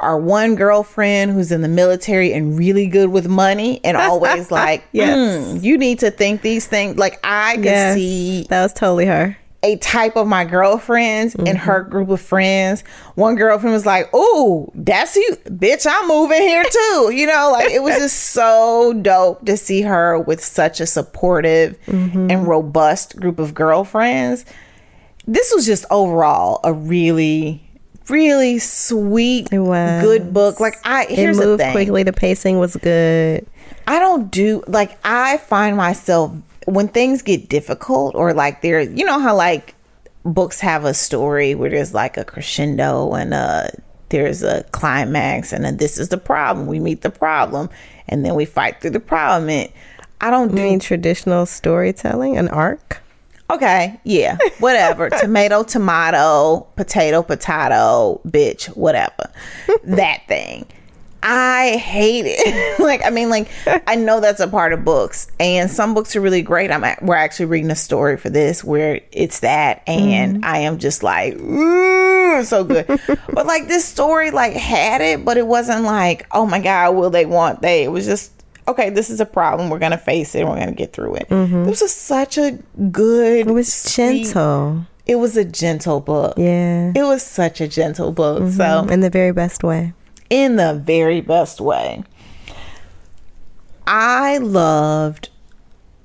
[0.00, 4.84] our one girlfriend who's in the military and really good with money and always like,
[4.92, 5.18] Yes.
[5.18, 6.96] "Mm, you need to think these things.
[6.96, 9.36] Like I could Yes, see that was totally her.
[9.62, 11.56] A type of my girlfriends and mm-hmm.
[11.58, 12.82] her group of friends.
[13.14, 15.86] One girlfriend was like, "Oh, that's you, bitch!
[15.88, 20.18] I'm moving here too." You know, like it was just so dope to see her
[20.18, 22.30] with such a supportive mm-hmm.
[22.30, 24.46] and robust group of girlfriends.
[25.26, 27.62] This was just overall a really,
[28.08, 30.60] really sweet, good book.
[30.60, 31.72] Like I It moved thing.
[31.72, 32.04] quickly.
[32.04, 33.46] The pacing was good.
[33.86, 36.32] I don't do like I find myself
[36.66, 39.74] when things get difficult or like there you know how like
[40.24, 43.68] books have a story where there's like a crescendo and uh
[44.10, 47.70] there's a climax and then this is the problem we meet the problem
[48.08, 49.70] and then we fight through the problem and
[50.22, 53.02] I don't do mean, traditional storytelling, an arc.
[53.50, 55.08] okay yeah whatever.
[55.20, 59.30] Tomato tomato potato potato bitch whatever.
[59.84, 60.66] That thing
[61.22, 62.80] I hate it.
[62.80, 63.48] like, I mean, like,
[63.86, 66.70] I know that's a part of books, and some books are really great.
[66.70, 70.44] I'm at, we're actually reading a story for this where it's that, and mm-hmm.
[70.44, 71.38] I am just like,
[72.44, 72.86] so good.
[73.32, 77.10] but like this story, like had it, but it wasn't like, oh my god, will
[77.10, 77.84] they want they?
[77.84, 78.32] It was just
[78.68, 78.90] okay.
[78.90, 79.70] This is a problem.
[79.70, 80.44] We're gonna face it.
[80.44, 81.28] We're gonna get through it.
[81.28, 81.64] Mm-hmm.
[81.64, 82.58] This was such a
[82.90, 83.48] good.
[83.48, 84.86] It was sweet- gentle.
[85.06, 86.34] It was a gentle book.
[86.36, 86.92] Yeah.
[86.94, 88.42] It was such a gentle book.
[88.42, 88.56] Mm-hmm.
[88.56, 89.92] So In the very best way.
[90.30, 92.02] In the very best way.
[93.86, 95.28] I loved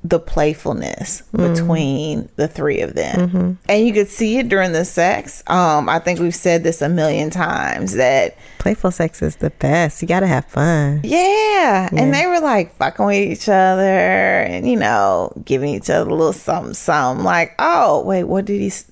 [0.03, 1.53] the playfulness mm-hmm.
[1.53, 3.29] between the three of them.
[3.29, 3.51] Mm-hmm.
[3.67, 5.43] And you could see it during the sex.
[5.47, 10.01] Um, I think we've said this a million times that Playful sex is the best.
[10.01, 11.01] You gotta have fun.
[11.03, 16.09] yeah, and they were like fucking with each other and you know, giving each other
[16.09, 18.89] a little something something like, "Oh, wait, what did he s-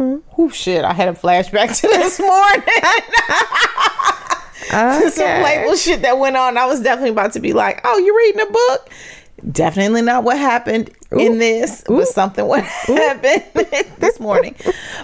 [0.00, 2.62] Oh shit, I had a flashback to this morning.
[5.10, 5.40] some Okay.
[5.40, 6.56] playful shit that went on.
[6.56, 8.90] I was definitely about to be like, "Oh, you're reading a book?"
[9.52, 13.44] Definitely not what happened in this, but something what happened
[13.98, 14.56] this morning.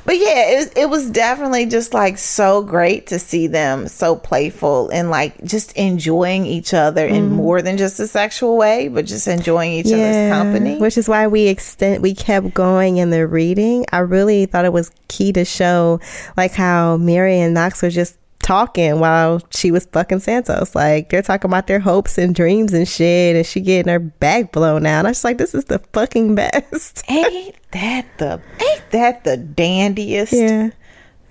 [0.05, 4.91] But yeah, it, it was definitely just like so great to see them so playful
[4.91, 7.35] and like just enjoying each other in mm-hmm.
[7.35, 10.79] more than just a sexual way, but just enjoying each other's company.
[10.79, 13.87] Which is why we extend we kept going in the reading.
[13.93, 16.01] I really thought it was key to show
[16.37, 20.75] like how Mary and Knox were just talking while she was fucking Santos.
[20.75, 24.53] Like they're talking about their hopes and dreams and shit and she getting her back
[24.53, 25.01] blown out.
[25.01, 27.03] And I was like, this is the fucking best.
[27.11, 30.71] ain't that the ain't that the dandiest yeah.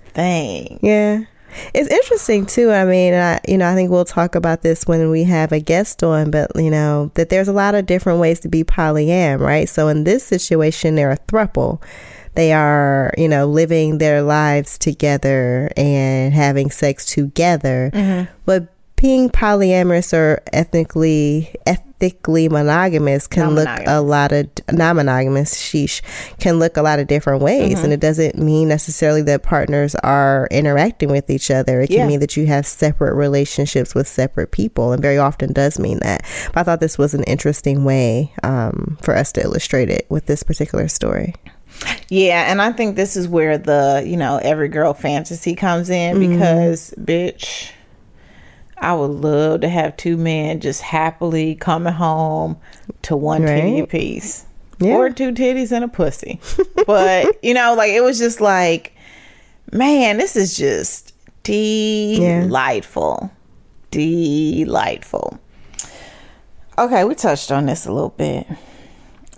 [0.08, 0.80] thing?
[0.82, 1.24] Yeah.
[1.72, 2.72] It's interesting too.
[2.72, 5.60] I mean, I, you know, I think we'll talk about this when we have a
[5.60, 9.38] guest on, but you know, that there's a lot of different ways to be polyam,
[9.38, 9.68] right?
[9.68, 11.80] So in this situation, they're a thruple.
[12.34, 18.28] They are, you know, living their lives together and having sex together.
[18.44, 26.00] But being polyamorous or ethnically ethically monogamous can look a lot of non-monogamous sheesh
[26.38, 27.84] can look a lot of different ways Mm-hmm.
[27.84, 32.06] and it doesn't mean necessarily that partners are interacting with each other it can Yeah.
[32.06, 36.22] mean that you have separate relationships with separate people and very often does mean that
[36.52, 40.26] but i thought this was an interesting way um, for us to illustrate it with
[40.26, 41.34] this particular story
[42.08, 46.16] Yeah, and I think this is where the, you know, every girl fantasy comes in
[46.18, 46.32] Mm-hmm.
[46.32, 47.70] because, bitch,
[48.78, 52.58] I would love to have two men just happily coming home
[53.02, 53.88] to one titty Right.
[53.88, 54.44] piece.
[54.80, 54.94] Yeah.
[54.96, 56.40] Or two titties and a pussy.
[56.86, 58.94] but, you know, like it was just like,
[59.72, 63.30] man, this is just delightful.
[63.90, 65.38] Delightful.
[66.76, 68.46] Okay, we touched on this a little bit.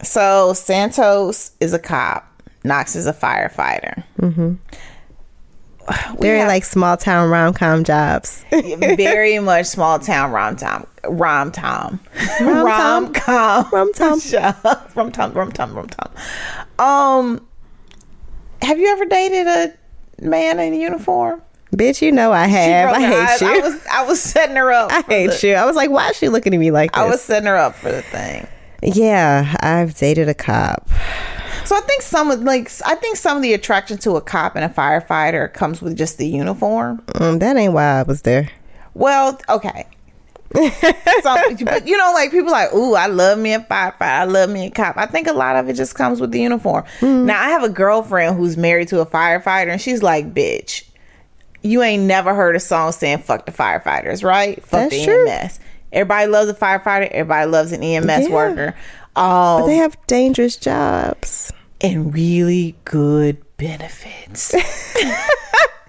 [0.02, 2.30] So Santos is a cop.
[2.64, 4.02] Knox is a firefighter.
[6.18, 12.00] very have- like small town rom-com jobs Very much small town rom tom rom tom
[12.40, 14.18] rom com Rom-tom.
[14.96, 16.12] rom tom rom tom rom tom.
[16.84, 17.46] Um,
[18.62, 19.72] have you ever dated a
[20.20, 21.40] man in uniform?
[21.74, 23.40] bitch you know i have i hate eyes.
[23.40, 24.90] you I was I was setting her up.
[24.92, 25.54] I hate the- you.
[25.54, 27.00] I was like, why is she looking at me like this?
[27.00, 28.46] I was setting her up for the thing.
[28.86, 30.88] Yeah, I've dated a cop.
[31.64, 34.54] So I think some of like I think some of the attraction to a cop
[34.54, 37.02] and a firefighter comes with just the uniform.
[37.16, 38.48] Um, that ain't why I was there.
[38.94, 39.86] Well, okay.
[41.22, 44.48] Some, but you know, like people like, ooh, I love me a firefighter, I love
[44.48, 44.96] me a cop.
[44.96, 46.84] I think a lot of it just comes with the uniform.
[47.02, 50.84] Now, I have a girlfriend who's married to a firefighter, and she's like, bitch,
[51.62, 54.62] you ain't never heard a song saying "fuck the firefighters," right?
[54.62, 55.26] Fuck That's the true.
[55.96, 57.08] Everybody loves a firefighter.
[57.10, 58.34] Everybody loves an EMS Yeah.
[58.34, 58.74] worker.
[59.16, 61.52] Um, They have dangerous jobs.
[61.80, 64.54] and really good benefits.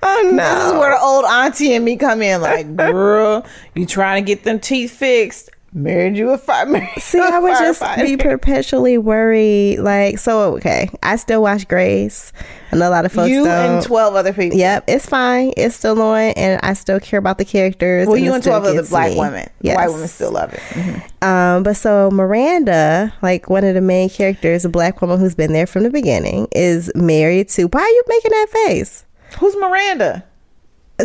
[0.03, 0.37] Oh no!
[0.37, 3.43] This is where the old auntie and me come in, like, girl,
[3.73, 5.49] you trying to get them teeth fixed.
[5.73, 6.89] Married you a fire.
[6.97, 9.79] See, I would just be perpetually worried.
[9.79, 12.31] Like, so okay, I still watch Grey's,
[12.71, 13.75] and a lot of folks you don't.
[13.75, 14.57] and twelve other people.
[14.57, 15.51] Yep, it's fine.
[15.57, 18.07] It's still on, and I still care about the characters.
[18.07, 19.19] Well, you and twelve other black me.
[19.19, 19.49] women.
[19.61, 19.75] Yes.
[19.75, 20.59] White women still love it.
[20.59, 21.23] Mhm.
[21.27, 25.51] Um, but so Miranda, like one of the main characters, a black woman who's been
[25.51, 27.65] there from the beginning, is married to.
[27.65, 29.03] Why are you making that face?
[29.39, 30.23] Who's Miranda?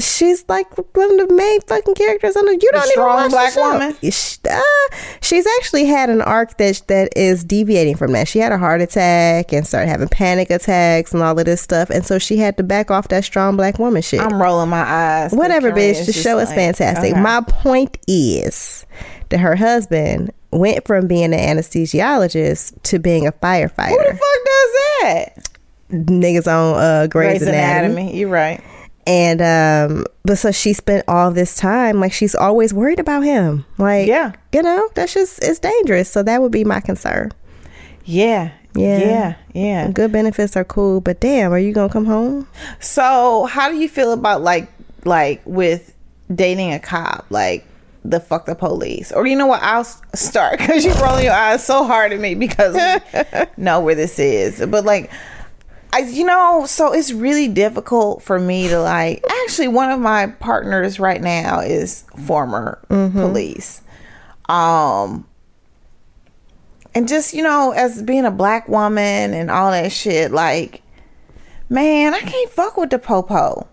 [0.00, 2.52] She's like one of the main fucking characters on the.
[2.52, 3.72] You don't strong even watch black the show.
[3.72, 3.96] woman?
[4.10, 8.26] Sh- uh, she's actually had an arc that that is deviating from that.
[8.26, 11.90] She had a heart attack and started having panic attacks and all of this stuff,
[11.90, 14.20] and so she had to back off that strong black woman shit.
[14.20, 15.32] I'm rolling my eyes.
[15.32, 16.06] Whatever, bitch.
[16.06, 17.12] The show is fantastic.
[17.12, 17.20] okay.
[17.20, 18.86] My point is
[19.28, 23.88] that her husband went from being an anesthesiologist to being a firefighter.
[23.90, 24.70] Who the fuck does
[25.02, 25.48] that?
[25.90, 27.92] Niggas on uh, Grey's, Grey's Anatomy.
[28.02, 28.18] Anatomy.
[28.18, 28.62] You're right.
[29.06, 33.64] And um, but so she spent all this time like she's always worried about him.
[33.78, 34.32] Like, Yeah.
[34.52, 36.08] you know, that's just it's dangerous.
[36.10, 37.32] So that would be my concern.
[38.04, 38.52] Yeah.
[38.74, 38.98] Yeah.
[38.98, 39.34] Yeah.
[39.54, 39.90] Yeah.
[39.90, 42.46] Good benefits are cool, but damn, are you gonna come home?
[42.80, 44.68] So, how do you feel about like
[45.04, 45.94] like with
[46.34, 47.66] dating a cop, like
[48.04, 49.62] the fuck the police, or you know what?
[49.62, 49.84] I'll
[50.14, 52.76] start because you're rolling your eyes so hard at me because
[53.56, 55.10] know where this is, but like.
[55.92, 59.22] I, you know, so it's really difficult for me to like.
[59.44, 63.82] Actually, one of my partners right now is former police,
[64.48, 65.26] um,
[66.94, 70.82] and just you know, as being a black woman and all that shit, like,
[71.68, 73.68] man, I can't fuck with the popo.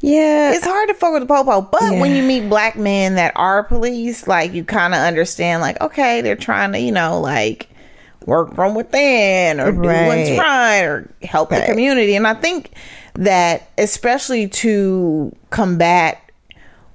[0.00, 0.52] Yeah.
[0.52, 3.62] It's hard to fuck with the popo, but when you meet black men that are
[3.62, 7.68] police, like you kind of understand, like okay, they're trying to, you know, like
[8.26, 9.88] work from within or do what's
[10.30, 10.38] Right.
[10.38, 12.16] right or help the community.
[12.16, 12.72] And I think
[13.14, 16.20] that especially to combat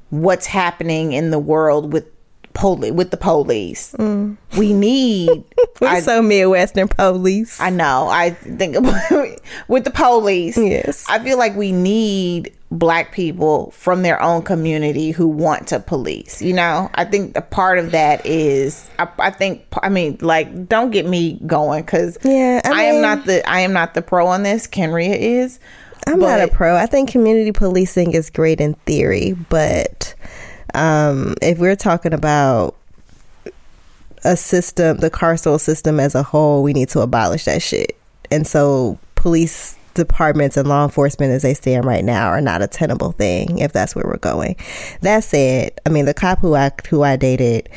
[0.09, 2.05] what's happening in the world with
[2.53, 4.35] poli- with the police, mm.
[4.57, 5.29] we need.
[5.81, 7.59] We're I- so Midwestern police.
[7.61, 8.07] I know.
[8.09, 8.75] I think
[9.67, 10.57] with the police.
[10.57, 11.05] Yes.
[11.09, 16.41] I feel like we need black people from their own community who want to police.
[16.41, 18.89] You know, I think a part of that is.
[18.99, 19.65] I, I think.
[19.81, 23.47] I mean, like, don't get me going because Yeah, I I, am not the.
[23.49, 24.67] I am not the pro on this.
[24.67, 25.59] Kenrya is.
[26.07, 26.75] I'm not a pro.
[26.75, 30.15] I think community policing is great in theory, but
[30.73, 32.75] um, if we're talking about
[34.23, 37.97] a system, the carceral system as a whole, we need to abolish that shit.
[38.31, 42.67] And so, police departments and law enforcement as they stand right now are not a
[42.67, 44.55] tenable thing if that's where we're going.
[45.01, 47.69] That said, I mean the cop who I who I dated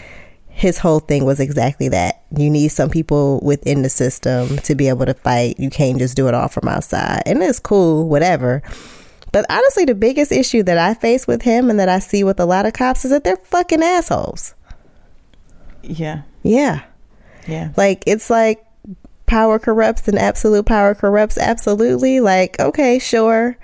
[0.53, 2.23] his whole thing was exactly that.
[2.37, 5.59] You need some people within the system to be able to fight.
[5.59, 7.23] You can't just do it all from outside.
[7.25, 8.63] And it's cool, whatever.
[9.33, 12.39] But honestly, the biggest issue that I face with him and that I see with
[12.39, 14.55] a lot of cops is that they're fucking assholes.
[15.83, 16.23] Yeah.
[16.43, 16.85] Yeah.
[17.49, 17.73] Yeah.
[17.79, 18.63] Like, it's like
[19.33, 22.21] power corrupts and absolute power corrupts absolutely.
[22.21, 23.57] Like, okay, sure.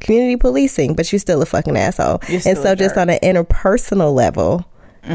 [0.00, 2.20] Community policing, but you're still a fucking asshole.
[2.46, 4.66] And so, just on an interpersonal level,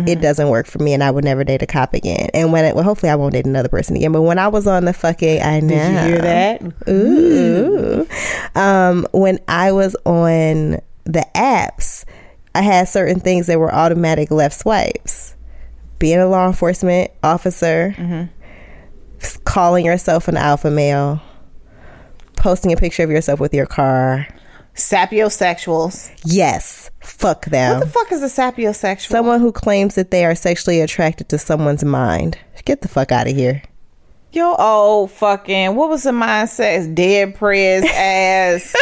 [0.08, 2.30] it doesn't work for me, and I would never date a cop again.
[2.36, 4.12] And when it, well, hopefully, I won't date another person again.
[4.12, 5.68] But when I was on the fucking, I know.
[5.76, 6.90] Did you hear that?
[6.90, 8.08] Ooh.
[8.56, 12.06] Um, when I was on the apps,
[12.56, 15.36] I had certain things that were automatic left swipes.
[15.98, 18.30] Being a law enforcement officer, s-
[19.46, 21.22] calling yourself an alpha male,
[22.36, 24.28] posting a picture of yourself with your car.
[24.76, 26.12] Sapiosexuals.
[26.24, 27.80] Yes, fuck them.
[27.80, 29.08] What the fuck is a sapiosexual?
[29.10, 32.38] Someone who claims that they are sexually attracted to someone's mind.
[32.66, 33.64] Get the fuck out of here.
[34.32, 36.94] Yo, oh fucking, what was the mindset?
[36.94, 38.76] Dead prez ass.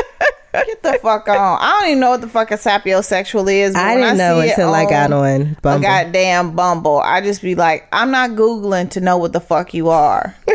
[0.66, 1.58] Get the fuck on.
[1.62, 3.74] I don't even know what the fuck a sapiosexual is.
[3.74, 5.82] but I didn't know see it until I got on A Bumble.
[5.88, 7.00] goddamn Bumble.
[7.00, 10.36] I just be like, I'm not Googling to know what the fuck you are.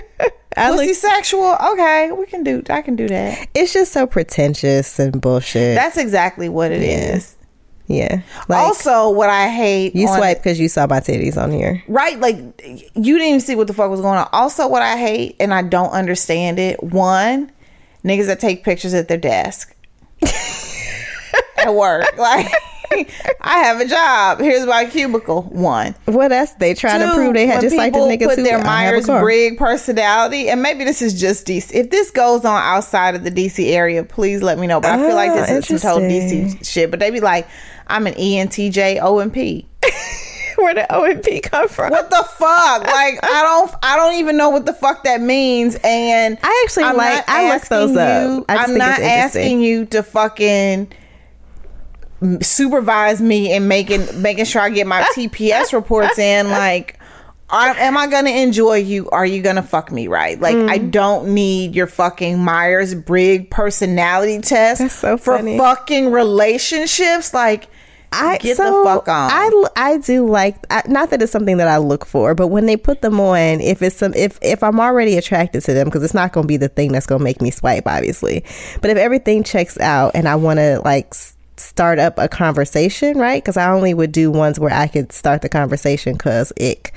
[0.57, 1.57] I Pussy look- sexual?
[1.73, 3.49] Okay, we can do, I can do that.
[3.55, 5.77] it's just so pretentious and bullshit.
[5.77, 7.37] That's exactly what it is.
[7.87, 8.21] yeah.
[8.49, 9.95] Like, also, what I hate.
[9.97, 11.83] You swipe because you saw my titties on here.
[11.89, 12.37] Right, like
[12.67, 14.29] you didn't even see what the fuck was going on.
[14.33, 16.83] Also, what I hate and I don't understand it.
[16.83, 17.51] One,
[18.05, 19.75] niggas that take pictures at their desk
[21.67, 22.05] at work.
[22.95, 23.11] Like,
[23.41, 24.41] I have a job.
[24.41, 25.45] Here's my cubicle.
[25.45, 25.95] One.
[26.05, 26.53] What else?
[26.59, 29.07] They trying to prove they had just like the niggas put who their Myers.
[29.07, 31.73] Briggs personality, and maybe this is just DC.
[31.73, 34.79] If this goes on outside of the DC area, please let me know.
[34.79, 36.09] But I feel like Oh, this is some total.
[36.11, 36.91] DC shit.
[36.91, 37.49] But they be like,
[37.87, 39.65] I'm an ENTJ OMP.
[40.59, 41.91] Where did OMP come from?
[41.93, 42.85] What the fuck?
[42.85, 45.77] Like I don't I don't even know what the fuck that means.
[45.83, 48.29] And I actually like- I looked those up.
[48.29, 50.93] you- I I'm think not asking you to fucking
[52.41, 56.49] supervise me in making making sure I get my TPS reports in.
[56.51, 56.99] Like,
[57.51, 59.11] are, am I gonna enjoy you?
[59.11, 60.41] Are you gonna fuck me right?
[60.41, 60.91] Like, I Mm.
[60.91, 67.35] don't need your fucking Myers Briggs personality test so for fucking relationships.
[67.35, 67.69] Like,
[68.15, 69.31] I get so the fuck on.
[69.33, 72.67] I I do like I, not that it's something that I look for, but when
[72.67, 76.03] they put them on, if it's some if if I'm already attracted to them, because
[76.03, 78.45] it's not going to be the thing that's going to make me swipe, obviously.
[78.83, 81.15] But if everything checks out and I want to like
[81.63, 83.43] start up a conversation, right?
[83.43, 86.93] Because I only would do ones where I could start the conversation because ick.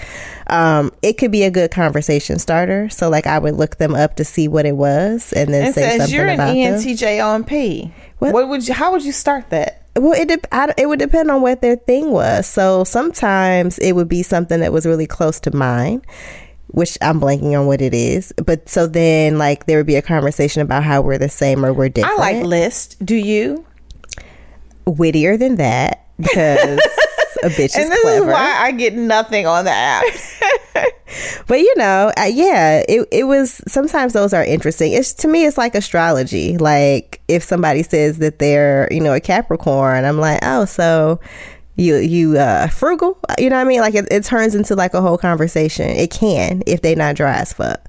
[0.48, 2.90] Um, it could be a good conversation starter.
[2.90, 5.74] So like I would look them up to see what it was and then it
[5.74, 6.80] say says something you're an about them.
[6.80, 7.92] ENTJOMP.
[8.20, 8.34] What?
[8.34, 8.74] What would you?
[8.74, 9.84] How would you start that?
[9.96, 12.48] Well, it dep I, it would depend on what their thing was.
[12.48, 16.02] So sometimes it would be something that was really close to mine,
[16.68, 18.34] which I'm blanking on what it is.
[18.46, 21.72] But so then, like, there would be a conversation about how we're the same or
[21.72, 22.20] we're different.
[22.20, 23.04] I like list.
[23.06, 23.66] Do you?
[24.86, 26.80] Wittier than that because
[27.44, 28.28] a bitch is and this clever.
[28.28, 30.42] is why I get nothing on the apps.
[31.48, 33.62] But you know, uh, yeah, it it was.
[33.68, 34.92] Sometimes those are interesting.
[34.92, 36.58] It's to me, it's like astrology.
[36.58, 41.20] Like if somebody says that they're, you know, a Capricorn, I'm like, oh, so
[41.76, 43.18] you you uh frugal.
[43.38, 43.80] You know what I mean?
[43.82, 45.88] Like it, it turns into like a whole conversation.
[45.90, 47.80] It can if they not dry as fuck.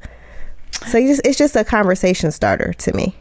[0.87, 3.17] So you just it's just a conversation starter to me.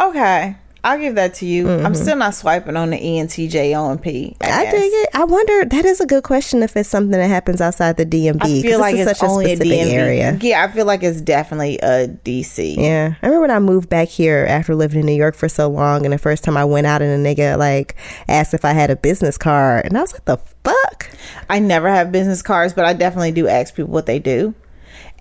[0.00, 1.70] okay, I'll give that to you.
[1.70, 4.02] I'm still not swiping on the ENTJ ENTJOMP.
[4.02, 4.42] Mm-hmm.
[4.42, 5.10] I dig it.
[5.14, 5.64] I wonder.
[5.64, 6.62] That is a good question.
[6.62, 9.56] If it's something that happens outside the DMV, I feel like it's such only a
[9.56, 10.38] specific DMV area.
[10.40, 12.76] Yeah, I feel like it's definitely a DC.
[12.76, 13.14] Yeah.
[13.22, 16.04] I remember when I moved back here after living in New York for so long,
[16.04, 17.96] and the first time I went out and a nigga like
[18.28, 21.10] asked if I had a business card, and I was like, the fuck?
[21.48, 24.54] I never have business cards, but I definitely do ask people what they do.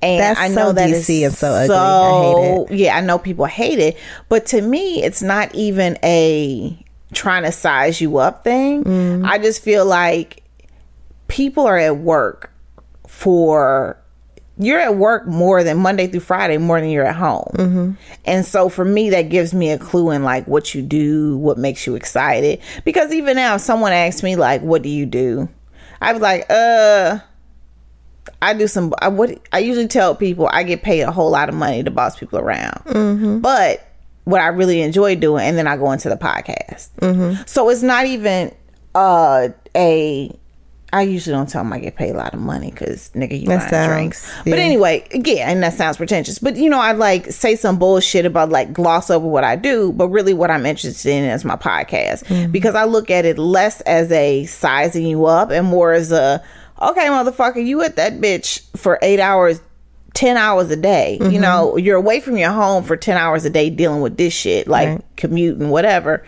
[0.01, 1.75] And That's I know so that DC is so ugly.
[1.75, 2.77] I hate it.
[2.77, 3.97] Yeah, I know people hate it,
[4.29, 8.83] but to me, it's not even a trying to size you up thing.
[8.83, 9.27] Mm.
[9.27, 10.43] I just feel like
[11.27, 12.51] people are at work
[13.07, 13.99] for
[14.57, 17.51] you're at work more than Monday through Friday more than you're at home.
[17.53, 17.91] Mm-hmm.
[18.25, 21.57] And so for me that gives me a clue in like what you do, what
[21.57, 22.59] makes you excited.
[22.83, 25.47] Because even now if someone asks me like what do you do?
[26.01, 27.19] I'd be like, uh
[28.41, 31.49] I do some I what I usually tell people I get paid a whole lot
[31.49, 33.41] of money to boss people around.
[33.41, 33.85] But
[34.25, 37.47] what I really enjoy doing and then I go into the podcast.
[37.47, 38.53] So it's not even
[38.95, 40.35] uh a
[40.91, 43.45] I usually don't tell them I get paid a lot of money because nigga, you
[43.47, 44.27] That buying drinks.
[44.37, 44.53] yeah.
[44.53, 46.39] But anyway, yeah, and that sounds pretentious.
[46.39, 49.91] But you know, I like say some bullshit about like gloss over what I do,
[49.91, 52.51] but really what I'm interested in is my podcast Mm-hmm.
[52.51, 56.43] because I look at it less as a sizing you up and more as a
[56.81, 59.61] okay, motherfucker, you at that bitch for eight hours.
[60.15, 61.31] 10 hours a day Mm-hmm.
[61.31, 64.33] you know you're away from your home for 10 hours a day dealing with this
[64.33, 65.01] shit like Right.
[65.15, 66.25] commuting whatever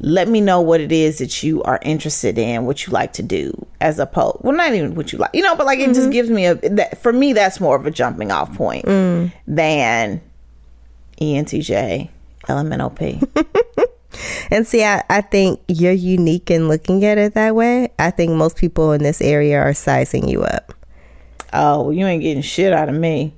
[0.00, 3.22] let me know what it is that you are interested in, what you like to
[3.22, 6.10] do, as opposed, well, not even what you like, you know, but like it just
[6.10, 8.84] gives me a, that, for me, that's more of a jumping off point
[9.46, 10.20] than
[11.18, 12.10] E ENTJ,
[12.48, 13.86] LMNOP.
[14.50, 17.90] And see, I, I think you're unique in looking at it that way.
[17.98, 20.72] I think most people in this area are sizing you up.
[21.52, 23.34] oh, you ain't getting shit out of me.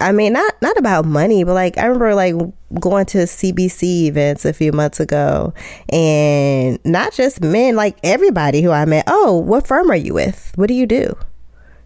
[0.00, 2.34] I mean, not not about money, but like I remember like
[2.80, 5.54] going to CBC events a few months ago,
[5.90, 9.04] and not just men, like everybody who I met.
[9.06, 10.50] Oh, what firm are you with?
[10.56, 11.16] What do you do,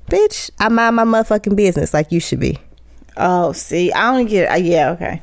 [0.06, 0.50] bitch?
[0.58, 2.58] I mind my motherfucking business, like you should be.
[3.16, 5.20] Oh, see, I don't get, uh, yeah, okay.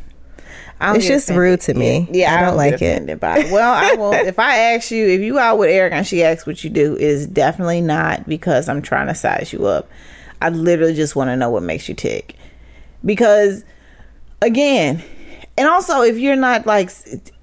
[0.82, 1.42] It's just offended.
[1.42, 2.08] rude to me.
[2.12, 3.20] Yeah, I I, don't don't, like it.
[3.20, 3.52] by it.
[3.52, 4.14] Well, I will.
[4.28, 6.96] if I ask you, if you out with Eric and she asks what you do,
[6.96, 9.90] is definitely not because I'm trying to size you up.
[10.42, 12.36] I literally just want to know what makes you tick.
[13.04, 13.66] Because,
[14.42, 15.04] again,
[15.58, 16.92] and also if you're not like,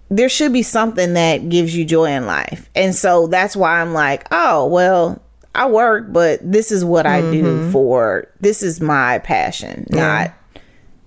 [0.08, 3.92] there should be something that gives you joy in life, and so that's why I'm
[3.92, 5.22] like, oh well.
[5.58, 7.72] I work, but this is what I do mm-hmm.
[7.72, 10.34] for this is my passion, not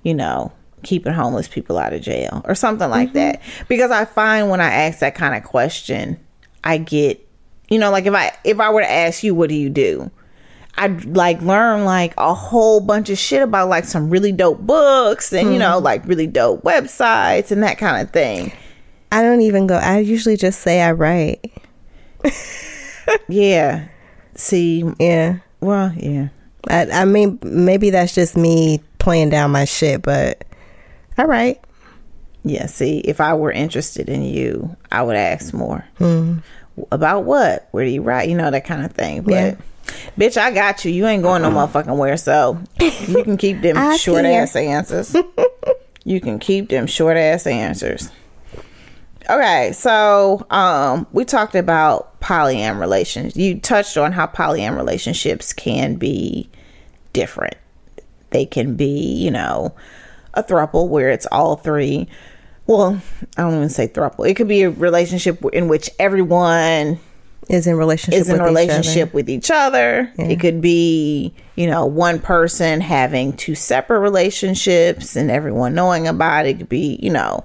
[0.03, 0.51] you know,
[0.83, 3.41] keeping homeless people out of jail or something like that.
[3.41, 3.65] Mm-hmm.
[3.67, 6.19] Because I find when I ask that kind of question,
[6.63, 7.25] I get,
[7.69, 10.09] you know, like if I if I were to ask you, what do you do?
[10.77, 15.33] I'd like learn like a whole bunch of shit about like some really dope books
[15.33, 15.85] and you know mm-hmm.
[15.85, 18.53] like really dope websites and that kind of thing.
[19.11, 19.75] I don't even go.
[19.75, 21.51] I usually just say I write.
[23.27, 23.87] Yeah.
[24.35, 25.39] See, Yeah.
[25.61, 26.29] well, yeah.
[26.69, 30.43] I, I mean, maybe that's just me playing down my shit, but
[31.19, 31.59] all right.
[32.43, 35.85] Yeah, see, if I were interested in you, I would ask more.
[36.91, 37.67] About what?
[37.71, 38.29] Where do you write?
[38.29, 39.23] You know, that kind of thing.
[39.23, 39.55] But, Yeah.
[40.17, 40.91] bitch, I got you.
[40.91, 45.13] You ain't going no motherfucking where, so you can keep them short ass answers.
[46.05, 48.09] you can keep them short ass answers.
[49.29, 53.35] Okay, so um we talked about polyam relations.
[53.35, 56.49] You touched on how polyam relationships can be
[57.13, 57.55] different.
[58.31, 58.85] They can be,
[59.17, 59.75] you know,
[60.33, 62.07] a throuple where it's all three.
[62.67, 63.01] Well,
[63.37, 64.29] I don't even say throuple.
[64.29, 66.99] It could be a relationship in which everyone
[67.49, 68.49] Is in relationship is in with a each other.
[68.49, 70.13] relationship with each other.
[70.17, 76.45] It could be, you know, one person having two separate relationships and everyone knowing about
[76.45, 76.49] it.
[76.49, 77.43] It could be, you know,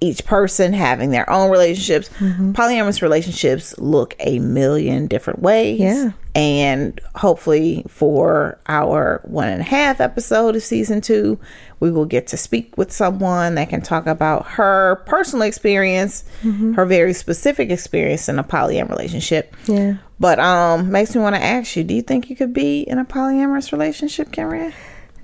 [0.00, 2.08] each person having their own relationships.
[2.18, 2.52] Mm-hmm.
[2.52, 5.80] Polyamorous relationships look a million different ways.
[5.80, 6.12] Yeah.
[6.34, 11.38] And hopefully, for our one and a half episode of season two,
[11.80, 16.74] we will get to speak with someone that can talk about her personal experience, Mm-hmm.
[16.74, 19.54] her very specific experience in a polyam relationship.
[19.66, 19.96] Yeah.
[20.18, 22.98] But um, makes me want to ask you: Do you think you could be in
[22.98, 24.72] a polyamorous relationship, Cameron?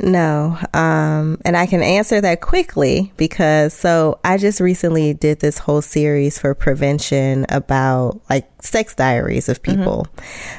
[0.02, 0.58] No.
[0.74, 5.82] Um, and I can answer that quickly because so I just recently did this whole
[5.82, 10.06] series for prevention about like sex diaries of people,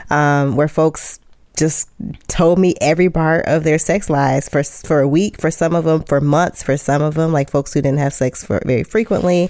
[0.10, 1.20] um, where folks
[1.58, 1.90] just
[2.28, 5.86] told me every part of their sex lives for for a week, for some of
[5.86, 8.84] them, for months, for some of them, like folks who didn't have sex for very
[8.84, 9.50] frequently,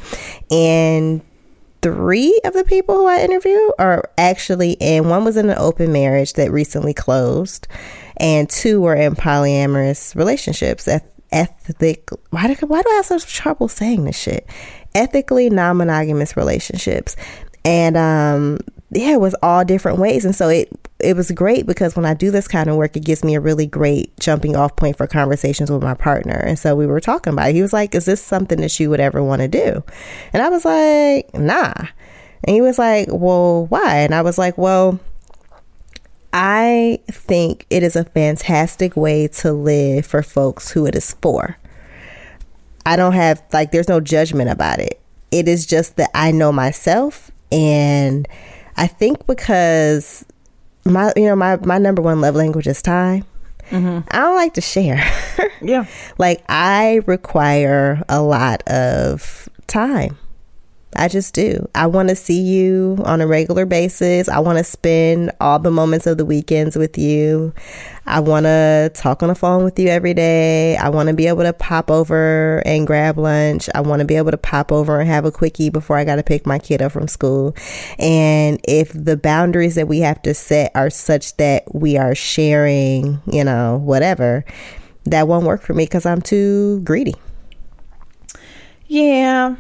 [0.52, 1.22] and
[1.82, 5.92] three of the people who I interviewed are actually in one was in an open
[5.92, 7.68] marriage that recently closed,
[8.18, 10.88] and two were in polyamorous relationships.
[10.88, 14.48] Eth- Ethic, why do, why do I have such trouble saying this shit?
[14.94, 17.16] Ethically non monogamous relationships.
[17.66, 18.60] And um,
[18.96, 20.26] yeah, it was all different ways.
[20.26, 20.70] And so it
[21.00, 23.42] it was great because when I do this kind of work, it gives me a
[23.42, 26.36] really great jumping off point for conversations with my partner.
[26.36, 27.56] And so we were talking about it.
[27.56, 29.84] He was like, Is this something that you would ever want to do?
[30.32, 31.74] And I was like, Nah.
[32.46, 33.98] And he was like, Well, why?
[33.98, 35.00] And I was like, Well,
[36.32, 41.58] I think it is a fantastic way to live for folks who it is for.
[42.86, 45.00] I don't have like there's no judgment about it.
[45.32, 48.28] It is just that I know myself and
[48.78, 50.26] I think because
[50.86, 53.26] my you know my my number one love language is time.
[53.70, 54.08] Mm-hmm.
[54.12, 55.04] I don't like to share.
[55.62, 55.86] Yeah.
[56.18, 60.18] like I require a lot of time.
[60.96, 61.68] I just do.
[61.76, 64.30] I want to see you on a regular basis.
[64.30, 67.54] I want to spend all the moments of the weekends with you.
[68.06, 70.76] I want to talk on the phone with you every day.
[70.78, 73.70] I want to be able to pop over and grab lunch.
[73.74, 76.18] I want to be able to pop over and have a quickie before I got
[76.18, 77.56] to pick my kid up from school.
[77.98, 83.22] And if the boundaries that we have to set are such that we are sharing,
[83.26, 84.46] you know, whatever,
[85.06, 87.16] that won't work for me because I'm too greedy.
[88.88, 89.56] Yeah.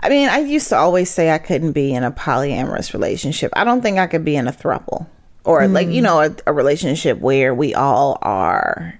[0.00, 3.50] I mean, I used to always say I couldn't be in a polyamorous relationship.
[3.54, 5.06] I don't think I could be in a throuple
[5.44, 8.98] or like, you know, a, a relationship where we all are,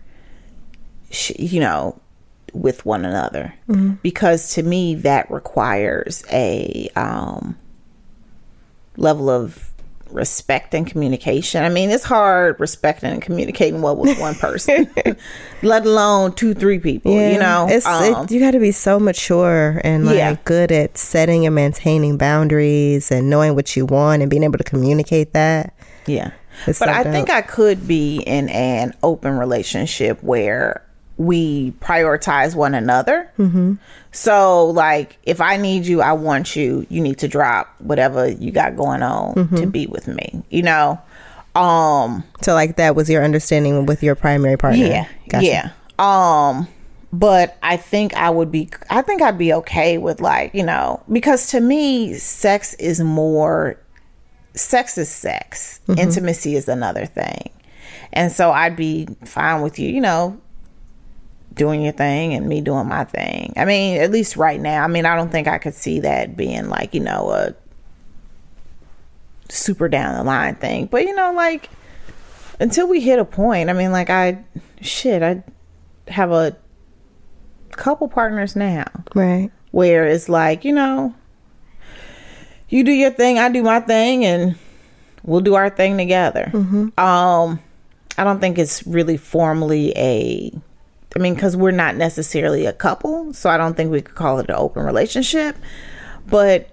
[1.11, 2.01] sh- you know,
[2.53, 3.55] with one another.
[4.03, 7.57] Because to me, that requires a um,
[8.97, 9.72] level of
[10.11, 11.65] respect and communication.
[11.65, 14.89] I mean, it's hard respecting and communicating well with one person,
[15.63, 17.67] let alone two, three people, you know?
[17.69, 20.37] it's Um, it, you got to be so mature and like Yeah.
[20.45, 24.65] good at setting and maintaining boundaries and knowing what you want and being able to
[24.65, 25.75] communicate that.
[26.07, 26.31] Yeah.
[26.67, 27.29] It's but so I think.
[27.29, 30.83] I could be in an open relationship where
[31.19, 33.31] we prioritize one another.
[33.39, 33.75] Mm-hmm.
[34.12, 38.51] So, like, if I need you, I want you, you need to drop whatever you
[38.51, 39.57] got going on Mm-hmm.
[39.57, 41.01] to be with me, you know?
[41.55, 44.85] Um, So like that was your understanding with your primary partner.
[44.87, 45.09] yeah.
[45.31, 45.47] Gotcha.
[45.47, 45.71] Yeah.
[45.99, 46.69] Um,
[47.14, 51.03] but I think I would be, I think I'd be okay with, like, you know,
[51.11, 53.79] because to me, sex is more
[54.55, 55.81] sex is sex.
[55.97, 57.51] Intimacy is another thing.
[58.12, 60.39] And so I'd be fine with you, you know,
[61.57, 63.53] doing your thing and me doing my thing.
[63.57, 64.85] I mean, at least right now.
[64.85, 67.55] I mean, I don't think I could see that being like, you know, a
[69.49, 70.87] super down the line thing.
[70.87, 71.71] But, you know, like
[72.61, 74.45] until we hit a point, I mean, like I
[74.81, 75.43] shit, I
[76.09, 76.57] have a
[77.73, 79.51] couple partners now Right.
[79.71, 81.15] where it's like, you know,
[82.69, 84.57] you do your thing, I do my thing, and
[85.23, 86.51] we'll do our thing together.
[86.99, 87.61] Um,
[88.19, 90.53] I don't think it's really formally a.
[91.17, 94.39] I mean, because we're not necessarily a couple, so I don't think we could call
[94.39, 95.57] it an open relationship.
[96.27, 96.69] But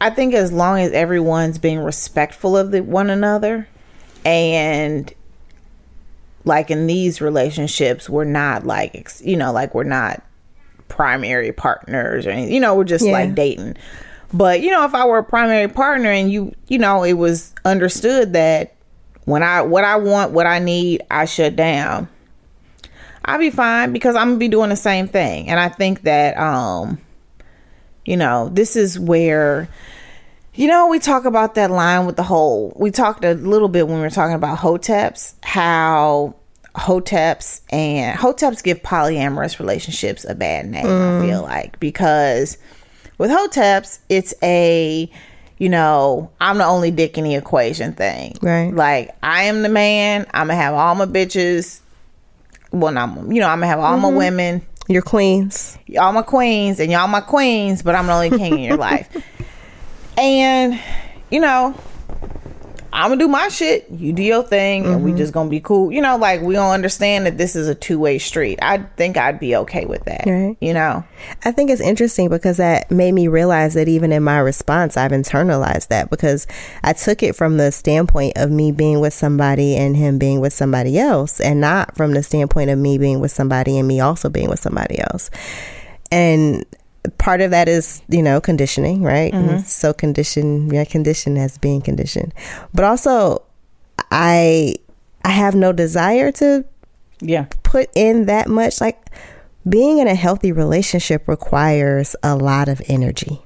[0.00, 3.66] I think as long as everyone's being respectful of the, one another,
[4.24, 5.12] and
[6.44, 10.22] like in these relationships, we're not like you know, like we're not
[10.86, 12.54] primary partners or anything.
[12.54, 13.10] You know, we're just Yeah.
[13.10, 13.76] like dating.
[14.32, 17.52] But you know, if I were a primary partner and you, you know, it was
[17.64, 18.74] understood that
[19.24, 22.08] when I what I want, what I need, I shut down.
[23.28, 25.48] I'll be fine because I'm gonna be doing the same thing.
[25.48, 26.98] And I think that um
[28.04, 29.68] You know, this is where
[30.54, 32.72] you know, we talk about that line with the whole.
[32.74, 36.34] We talked a little bit when we were talking about hoteps, how
[36.74, 40.86] hoteps and hoteps give polyamorous relationships a bad name.
[40.86, 42.58] I feel like because
[43.18, 45.08] with hoteps, it's a
[45.58, 48.36] you know, I'm the only dick in the equation thing.
[48.42, 48.72] Right.
[48.72, 50.26] Like I am the man.
[50.32, 51.80] I'm gonna have all my bitches.
[52.70, 54.16] Well, not you know, I'm gonna have all my mm-hmm.
[54.18, 55.78] women, Your queens.
[55.86, 57.82] y'all my queens, and y'all my queens.
[57.82, 59.08] But I'm the only king in your life.
[60.16, 60.78] And
[61.30, 61.74] you know,
[62.92, 63.88] I'm gonna do my shit.
[63.90, 65.18] You do your thing, and we mm-hmm.
[65.18, 65.92] just gonna be cool.
[65.92, 68.58] You know, like we don't understand that this is a two way street.
[68.62, 70.24] I think I'd be okay with that.
[70.26, 70.56] Right.
[70.60, 71.04] You know.
[71.44, 75.12] I think it's interesting because that made me realize that even in my response, I've
[75.12, 76.46] internalized that because
[76.82, 80.52] I took it from the standpoint of me being with somebody and him being with
[80.52, 84.28] somebody else, and not from the standpoint of me being with somebody and me also
[84.28, 85.30] being with somebody else.
[86.10, 86.64] And
[87.18, 89.32] part of that is, you know, conditioning, right?
[89.60, 92.34] So conditioned, yeah, conditioned as being conditioned.
[92.74, 93.42] But also,
[94.10, 94.74] I
[95.24, 96.64] I have no desire to
[97.20, 97.46] Yeah.
[97.62, 98.98] put in that much like
[99.68, 103.42] being in a healthy relationship requires a lot of energy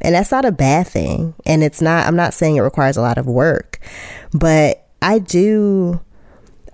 [0.00, 3.00] and that's not a bad thing and it's not i'm not saying it requires a
[3.02, 3.78] lot of work
[4.32, 6.00] but i do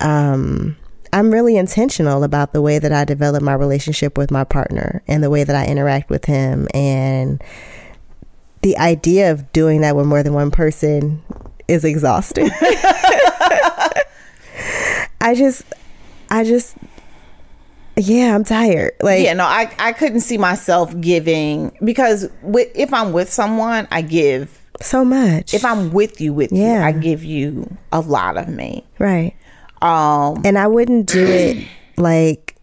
[0.00, 0.76] um
[1.12, 5.22] i'm really intentional about the way that i develop my relationship with my partner and
[5.22, 7.42] the way that i interact with him and
[8.62, 11.22] the idea of doing that with more than one person
[11.68, 12.48] is exhausting
[15.20, 15.62] i just
[16.30, 16.76] i just
[17.96, 22.94] yeah i'm tired like yeah, no, I I couldn't see myself giving because with, if
[22.94, 24.56] I'm with someone, I give.
[24.80, 26.86] so much If I'm with you, with you, Yeah.
[26.86, 28.84] I give you a lot of me.
[29.00, 29.34] right
[29.82, 31.66] Um, and i wouldn't do it
[31.96, 32.54] like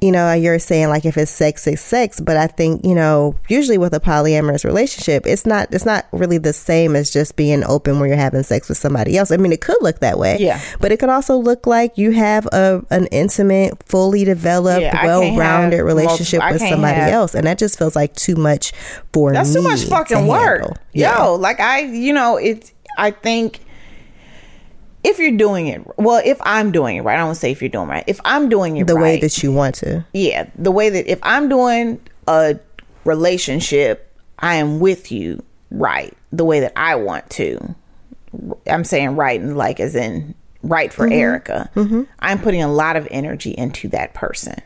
[0.00, 3.34] you know you're saying like if it's sex it's sex but i think you know
[3.48, 7.64] usually with a polyamorous relationship it's not it's not really the same as just being
[7.64, 10.36] open where you're having sex with somebody else i mean it could look that way
[10.40, 10.60] Yeah.
[10.80, 15.82] but it could also look like you have a an intimate fully developed Yeah, well-rounded
[15.82, 18.72] relationship multiple- with somebody have- else and that just feels like too much
[19.12, 20.60] for that's me too much fucking work.
[20.60, 20.76] handle.
[20.92, 21.24] Yeah.
[21.24, 22.72] Yo, like I, you know, it's.
[22.98, 23.60] I think
[25.04, 27.68] if you're doing it, well, if I'm doing it right, I don't say if you're
[27.68, 28.04] doing it right.
[28.06, 31.06] If I'm doing it the right, way that you want to yeah, the way that
[31.06, 32.58] if I'm doing a
[33.04, 37.74] relationship, I am with you right the way that I want to.
[38.66, 41.12] I'm saying right and like as in right for mm-hmm.
[41.12, 41.70] Erica.
[41.76, 42.02] Mm-hmm.
[42.18, 44.60] I'm putting a lot of energy into that person.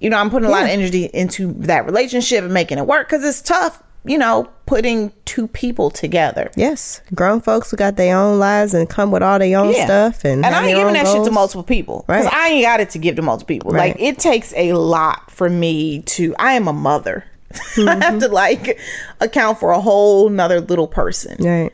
[0.00, 3.08] You know, I'm putting a lot of energy into that relationship and making it work
[3.08, 3.82] because it's tough.
[4.08, 6.50] You know, putting two people together.
[6.56, 9.84] Yes, grown folks who got their own lives and come with all their own Yeah.
[9.84, 12.34] stuff, and, and I ain't giving that shit to multiple people because Right.
[12.34, 13.70] I ain't got it to give to multiple people.
[13.70, 13.94] Right.
[13.94, 16.34] Like it takes a lot for me to.
[16.38, 17.24] I am a mother.
[17.52, 18.00] I Mm-hmm.
[18.02, 18.78] have to like
[19.20, 21.36] account for a whole nother little person.
[21.44, 21.72] Right.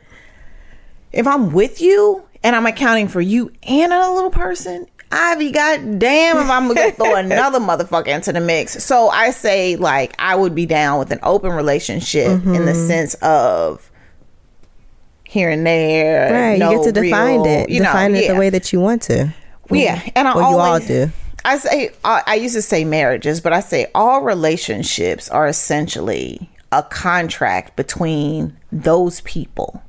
[1.11, 5.51] If I'm with you and I'm accounting for you and another little person, I be
[5.51, 8.83] goddamn if I'm gonna throw another motherfucker into the mix.
[8.83, 12.87] So I say like I would be down with an open relationship in the Mm-hmm.
[12.87, 13.89] sense of
[15.23, 16.31] here and there.
[16.31, 16.53] Right.
[16.59, 17.69] you get to define real- it.
[17.69, 18.33] you know, define it yeah.
[18.33, 19.33] the way that you want to.
[19.71, 21.09] Yeah, and I Well, you all do.
[21.43, 26.49] I say I, I used to say marriages, but I say all relationships are essentially
[26.71, 29.81] a contract between those people,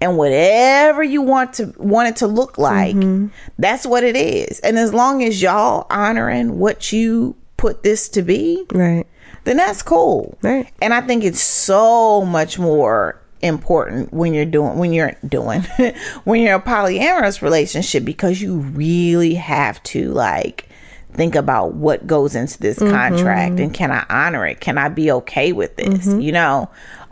[0.00, 3.28] and whatever you want to want it to look like, Mm-hmm.
[3.58, 4.60] that's what it is.
[4.60, 9.06] And as long as y'all honoring what you put this to be, Right.
[9.44, 10.38] then that's cool.
[10.42, 10.70] Right.
[10.80, 15.62] And I think it's so much more important when you're doing when you're doing
[16.24, 20.68] when you're a polyamorous relationship because you really have to like
[21.12, 24.60] think about what goes into this contract and can I honor it?
[24.60, 26.06] Can I be okay with this?
[26.06, 26.68] You know?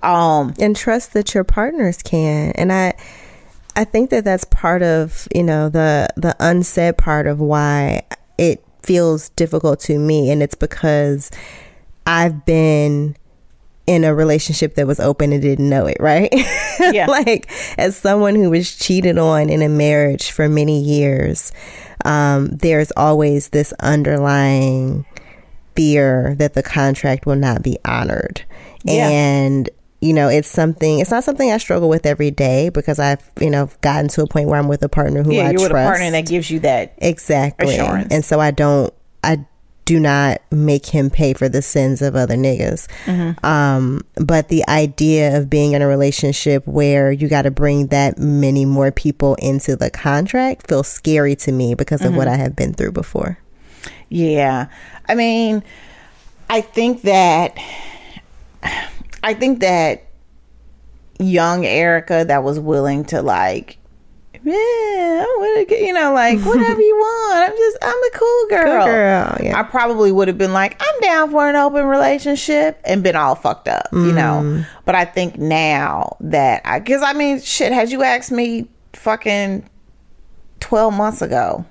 [0.06, 2.94] Um and trust that your partners can and i
[3.74, 8.02] i think that that's part of you know the the unsaid part of why
[8.38, 11.30] it feels difficult to me and it's because
[12.06, 13.16] i've been
[13.88, 16.32] in a relationship that was open and didn't know it right
[16.80, 17.06] Yeah.
[17.06, 21.50] like as someone who was cheated on in a marriage for many years
[22.04, 25.04] um there's always this underlying
[25.74, 28.44] fear that the contract will not be honored
[28.84, 29.08] Yeah.
[29.08, 29.68] and
[30.00, 33.48] you know it's something it's not something i struggle with every day because i've you
[33.50, 35.72] know gotten to a point where i'm with a partner who yeah, i you're trust
[35.72, 38.12] with a partner that gives you that exactly assurance.
[38.12, 38.92] and so i don't
[39.24, 39.38] i
[39.86, 43.46] do not make him pay for the sins of other niggas Mm-hmm.
[43.46, 48.18] um but the idea of being in a relationship where you got to bring that
[48.18, 52.16] many more people into the contract feels scary to me because of Mm-hmm.
[52.16, 53.38] what i have been through before
[54.08, 54.66] Yeah.
[55.08, 55.62] I mean,
[56.50, 57.56] I think that
[59.26, 60.04] I think that
[61.18, 63.76] young Erica that was willing to like,
[64.44, 67.50] yeah, I want to, you know, like whatever you want.
[67.50, 68.84] I'm just, I'm a cool girl.
[68.84, 69.58] Cool girl, yeah.
[69.58, 73.34] I probably would have been like, I'm down for an open relationship and been all
[73.34, 74.42] fucked up, you know.
[74.44, 74.66] Mm.
[74.84, 79.68] But I think now that I, because I mean, shit, had you asked me fucking
[80.60, 81.66] 12 months ago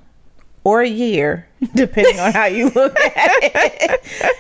[0.66, 4.36] or a year, depending on how you look at it.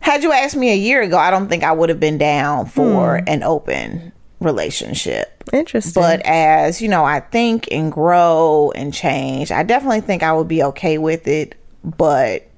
[0.00, 2.66] Had you asked me a year ago, I don't think I would have been down
[2.66, 5.44] for an open relationship.
[5.52, 6.02] Interesting.
[6.02, 10.48] But as you know, I think and grow and change, I definitely think I would
[10.48, 11.54] be okay with it.
[11.84, 12.48] But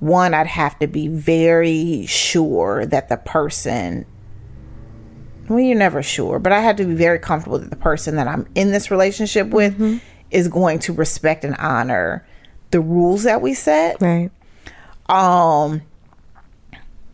[0.00, 4.06] one, I'd have to be very sure that the person
[5.48, 8.28] well, you're never sure, but I had to be very comfortable that the person that
[8.28, 12.26] I'm in this relationship with is going to respect and honor
[12.70, 14.00] the rules that we set.
[14.00, 14.30] right.
[15.08, 15.82] Um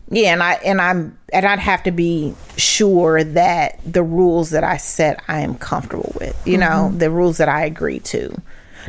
[0.09, 4.63] yeah, and I and I'm and I'd have to be sure that the rules that
[4.63, 6.35] I set I am comfortable with.
[6.47, 8.35] You know, the rules that I agree to.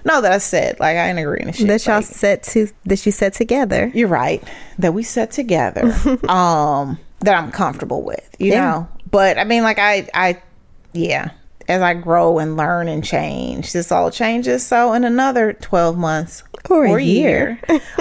[0.05, 1.67] No, that I said, like I ain't agreeing to shit.
[1.67, 3.91] That y'all like- set to that you set together.
[3.95, 4.43] you're right
[4.79, 5.83] that we set together
[6.29, 8.61] um that i'm comfortable with you Yeah.
[8.71, 10.41] know but i mean like i i
[10.95, 11.33] yeah
[11.69, 16.43] as i grow and learn and change this all changes so in another 12 months
[16.71, 17.61] Or a year.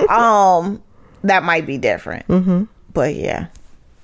[0.10, 0.82] um
[1.26, 2.64] that might be different mm-hmm.
[2.94, 3.48] But yeah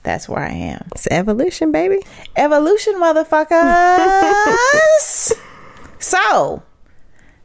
[0.03, 1.99] that's where i am It's evolution, baby.
[2.35, 5.31] evolution motherfuckers
[5.99, 6.61] so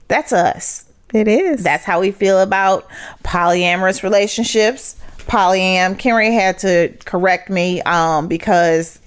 [0.08, 0.84] that's us
[1.14, 1.62] It is.
[1.62, 2.86] that's how we feel about
[3.24, 4.96] polyamorous relationships.
[5.20, 5.96] Polyam.
[5.98, 8.98] Kenrya had to correct me um, because,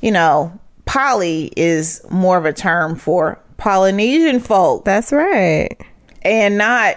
[0.00, 5.76] you know, poly is more of a term for Polynesian folk That's right.
[6.22, 6.96] and not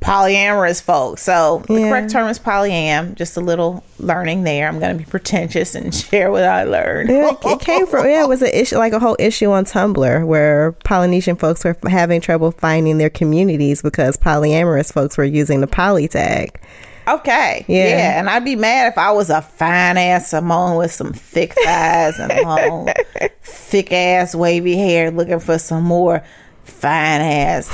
[0.00, 1.22] polyamorous folks.
[1.22, 3.14] So the correct term is polyam.
[3.14, 4.68] Just a little learning there.
[4.68, 7.08] I'm going to be pretentious and share what I learned.
[7.10, 9.64] Yeah, it- it came from yeah, it was an issue like a whole issue on
[9.64, 15.60] Tumblr where Polynesian folks were having trouble finding their communities because polyamorous folks were using
[15.60, 16.60] the poly tag.
[17.08, 17.64] Okay.
[17.68, 17.88] Yeah.
[17.88, 18.18] Yeah.
[18.20, 22.18] And I'd be mad if I was a fine ass Samoan with some thick thighs
[22.18, 22.88] and long,
[23.42, 26.22] thick ass wavy hair looking for some more
[26.64, 27.68] fine ass,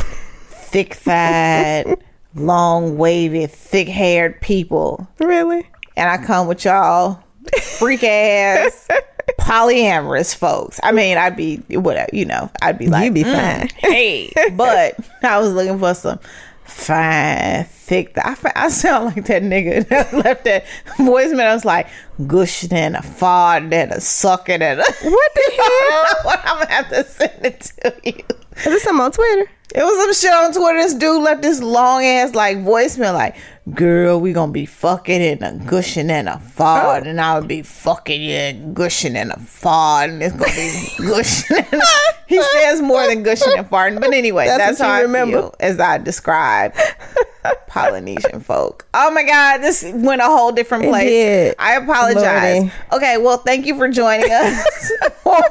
[0.49, 1.99] thick thighed,
[2.35, 5.09] long wavy, thick haired people.
[5.19, 5.67] Really?
[5.97, 7.23] And I come with y'all
[7.63, 8.89] freak ass
[9.41, 10.81] polyamorous folks.
[10.83, 14.33] I mean, I'd be whatever, you know, I'd be like, You'd be "Mm, fine." hey,
[14.57, 16.19] but I was looking for some
[16.65, 18.13] fine, thick.
[18.17, 20.65] I, I sound like that nigga that left that
[20.99, 21.47] voicemail.
[21.47, 21.87] I was like,
[22.27, 24.85] gushing and a fart and a sucking and a.
[24.85, 26.41] What the hell?
[26.45, 28.25] I'm gonna have to send it to you.
[28.59, 29.51] Is this something on Twitter?
[29.75, 30.79] It was some shit on Twitter.
[30.79, 33.35] This dude left this long ass like voicemail, like,
[33.75, 37.09] "Girl, we gonna be fucking and a gushing and a fart, oh.
[37.09, 41.09] and I would be fucking you and gushing and a fart, and it's gonna be
[41.09, 41.83] gushing." And
[42.29, 45.39] he says more than gushing and farting, but anyway, That's that's, how I remember.
[45.39, 46.75] feel as I describe
[47.67, 48.87] Polynesian folk.
[48.95, 51.53] Oh my god, this went a whole different place.
[51.59, 52.59] I apologize.
[52.59, 52.73] Lordy.
[52.93, 54.93] Okay, well, thank you for joining us
[55.25, 55.43] for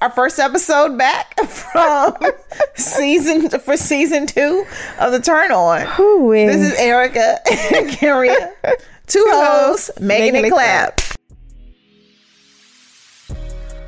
[0.00, 2.16] our first episode back from
[2.74, 4.64] season for season two
[4.98, 5.86] of the Turn On.
[6.00, 6.46] Ooh-wee.
[6.46, 7.38] This is Erica
[7.74, 8.52] and Kenrya,
[9.06, 11.00] two hosts making, making it it clap.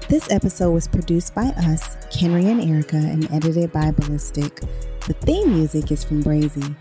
[0.08, 4.60] This episode was produced by us, Kenrya and Erica, and edited by Ballistic.
[5.06, 6.76] The theme music is from Brazy.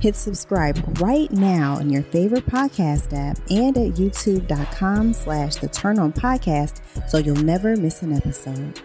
[0.00, 5.98] Hit subscribe right now in your favorite podcast app and at youtube.com slash the turn
[5.98, 8.80] on podcast so you'll never miss an episode.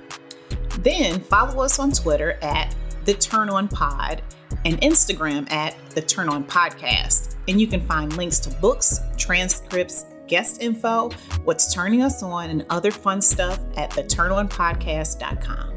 [0.79, 4.23] Then follow us on Twitter at The Turn On Pod
[4.65, 7.35] and Instagram at The Turn On Podcast.
[7.47, 11.09] And you can find links to books, transcripts, guest info,
[11.43, 15.73] what's turning us on, and other fun stuff at theturnonpodcast.com.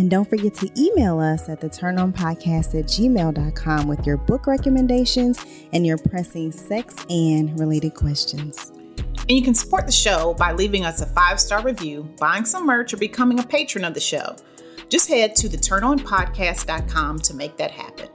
[0.00, 5.44] And don't forget to email us at the turnonpodcast at gmail.com with your book recommendations
[5.74, 8.72] and your pressing sex and related questions.
[9.28, 12.64] And you can support the show by leaving us a five star review, buying some
[12.64, 14.36] merch, or becoming a patron of the show.
[14.88, 18.08] Just head to theturnonpodcast.com to make that happen.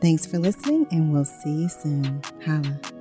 [0.00, 2.22] Thanks for listening, and we'll see you soon.
[2.44, 2.95] Holla.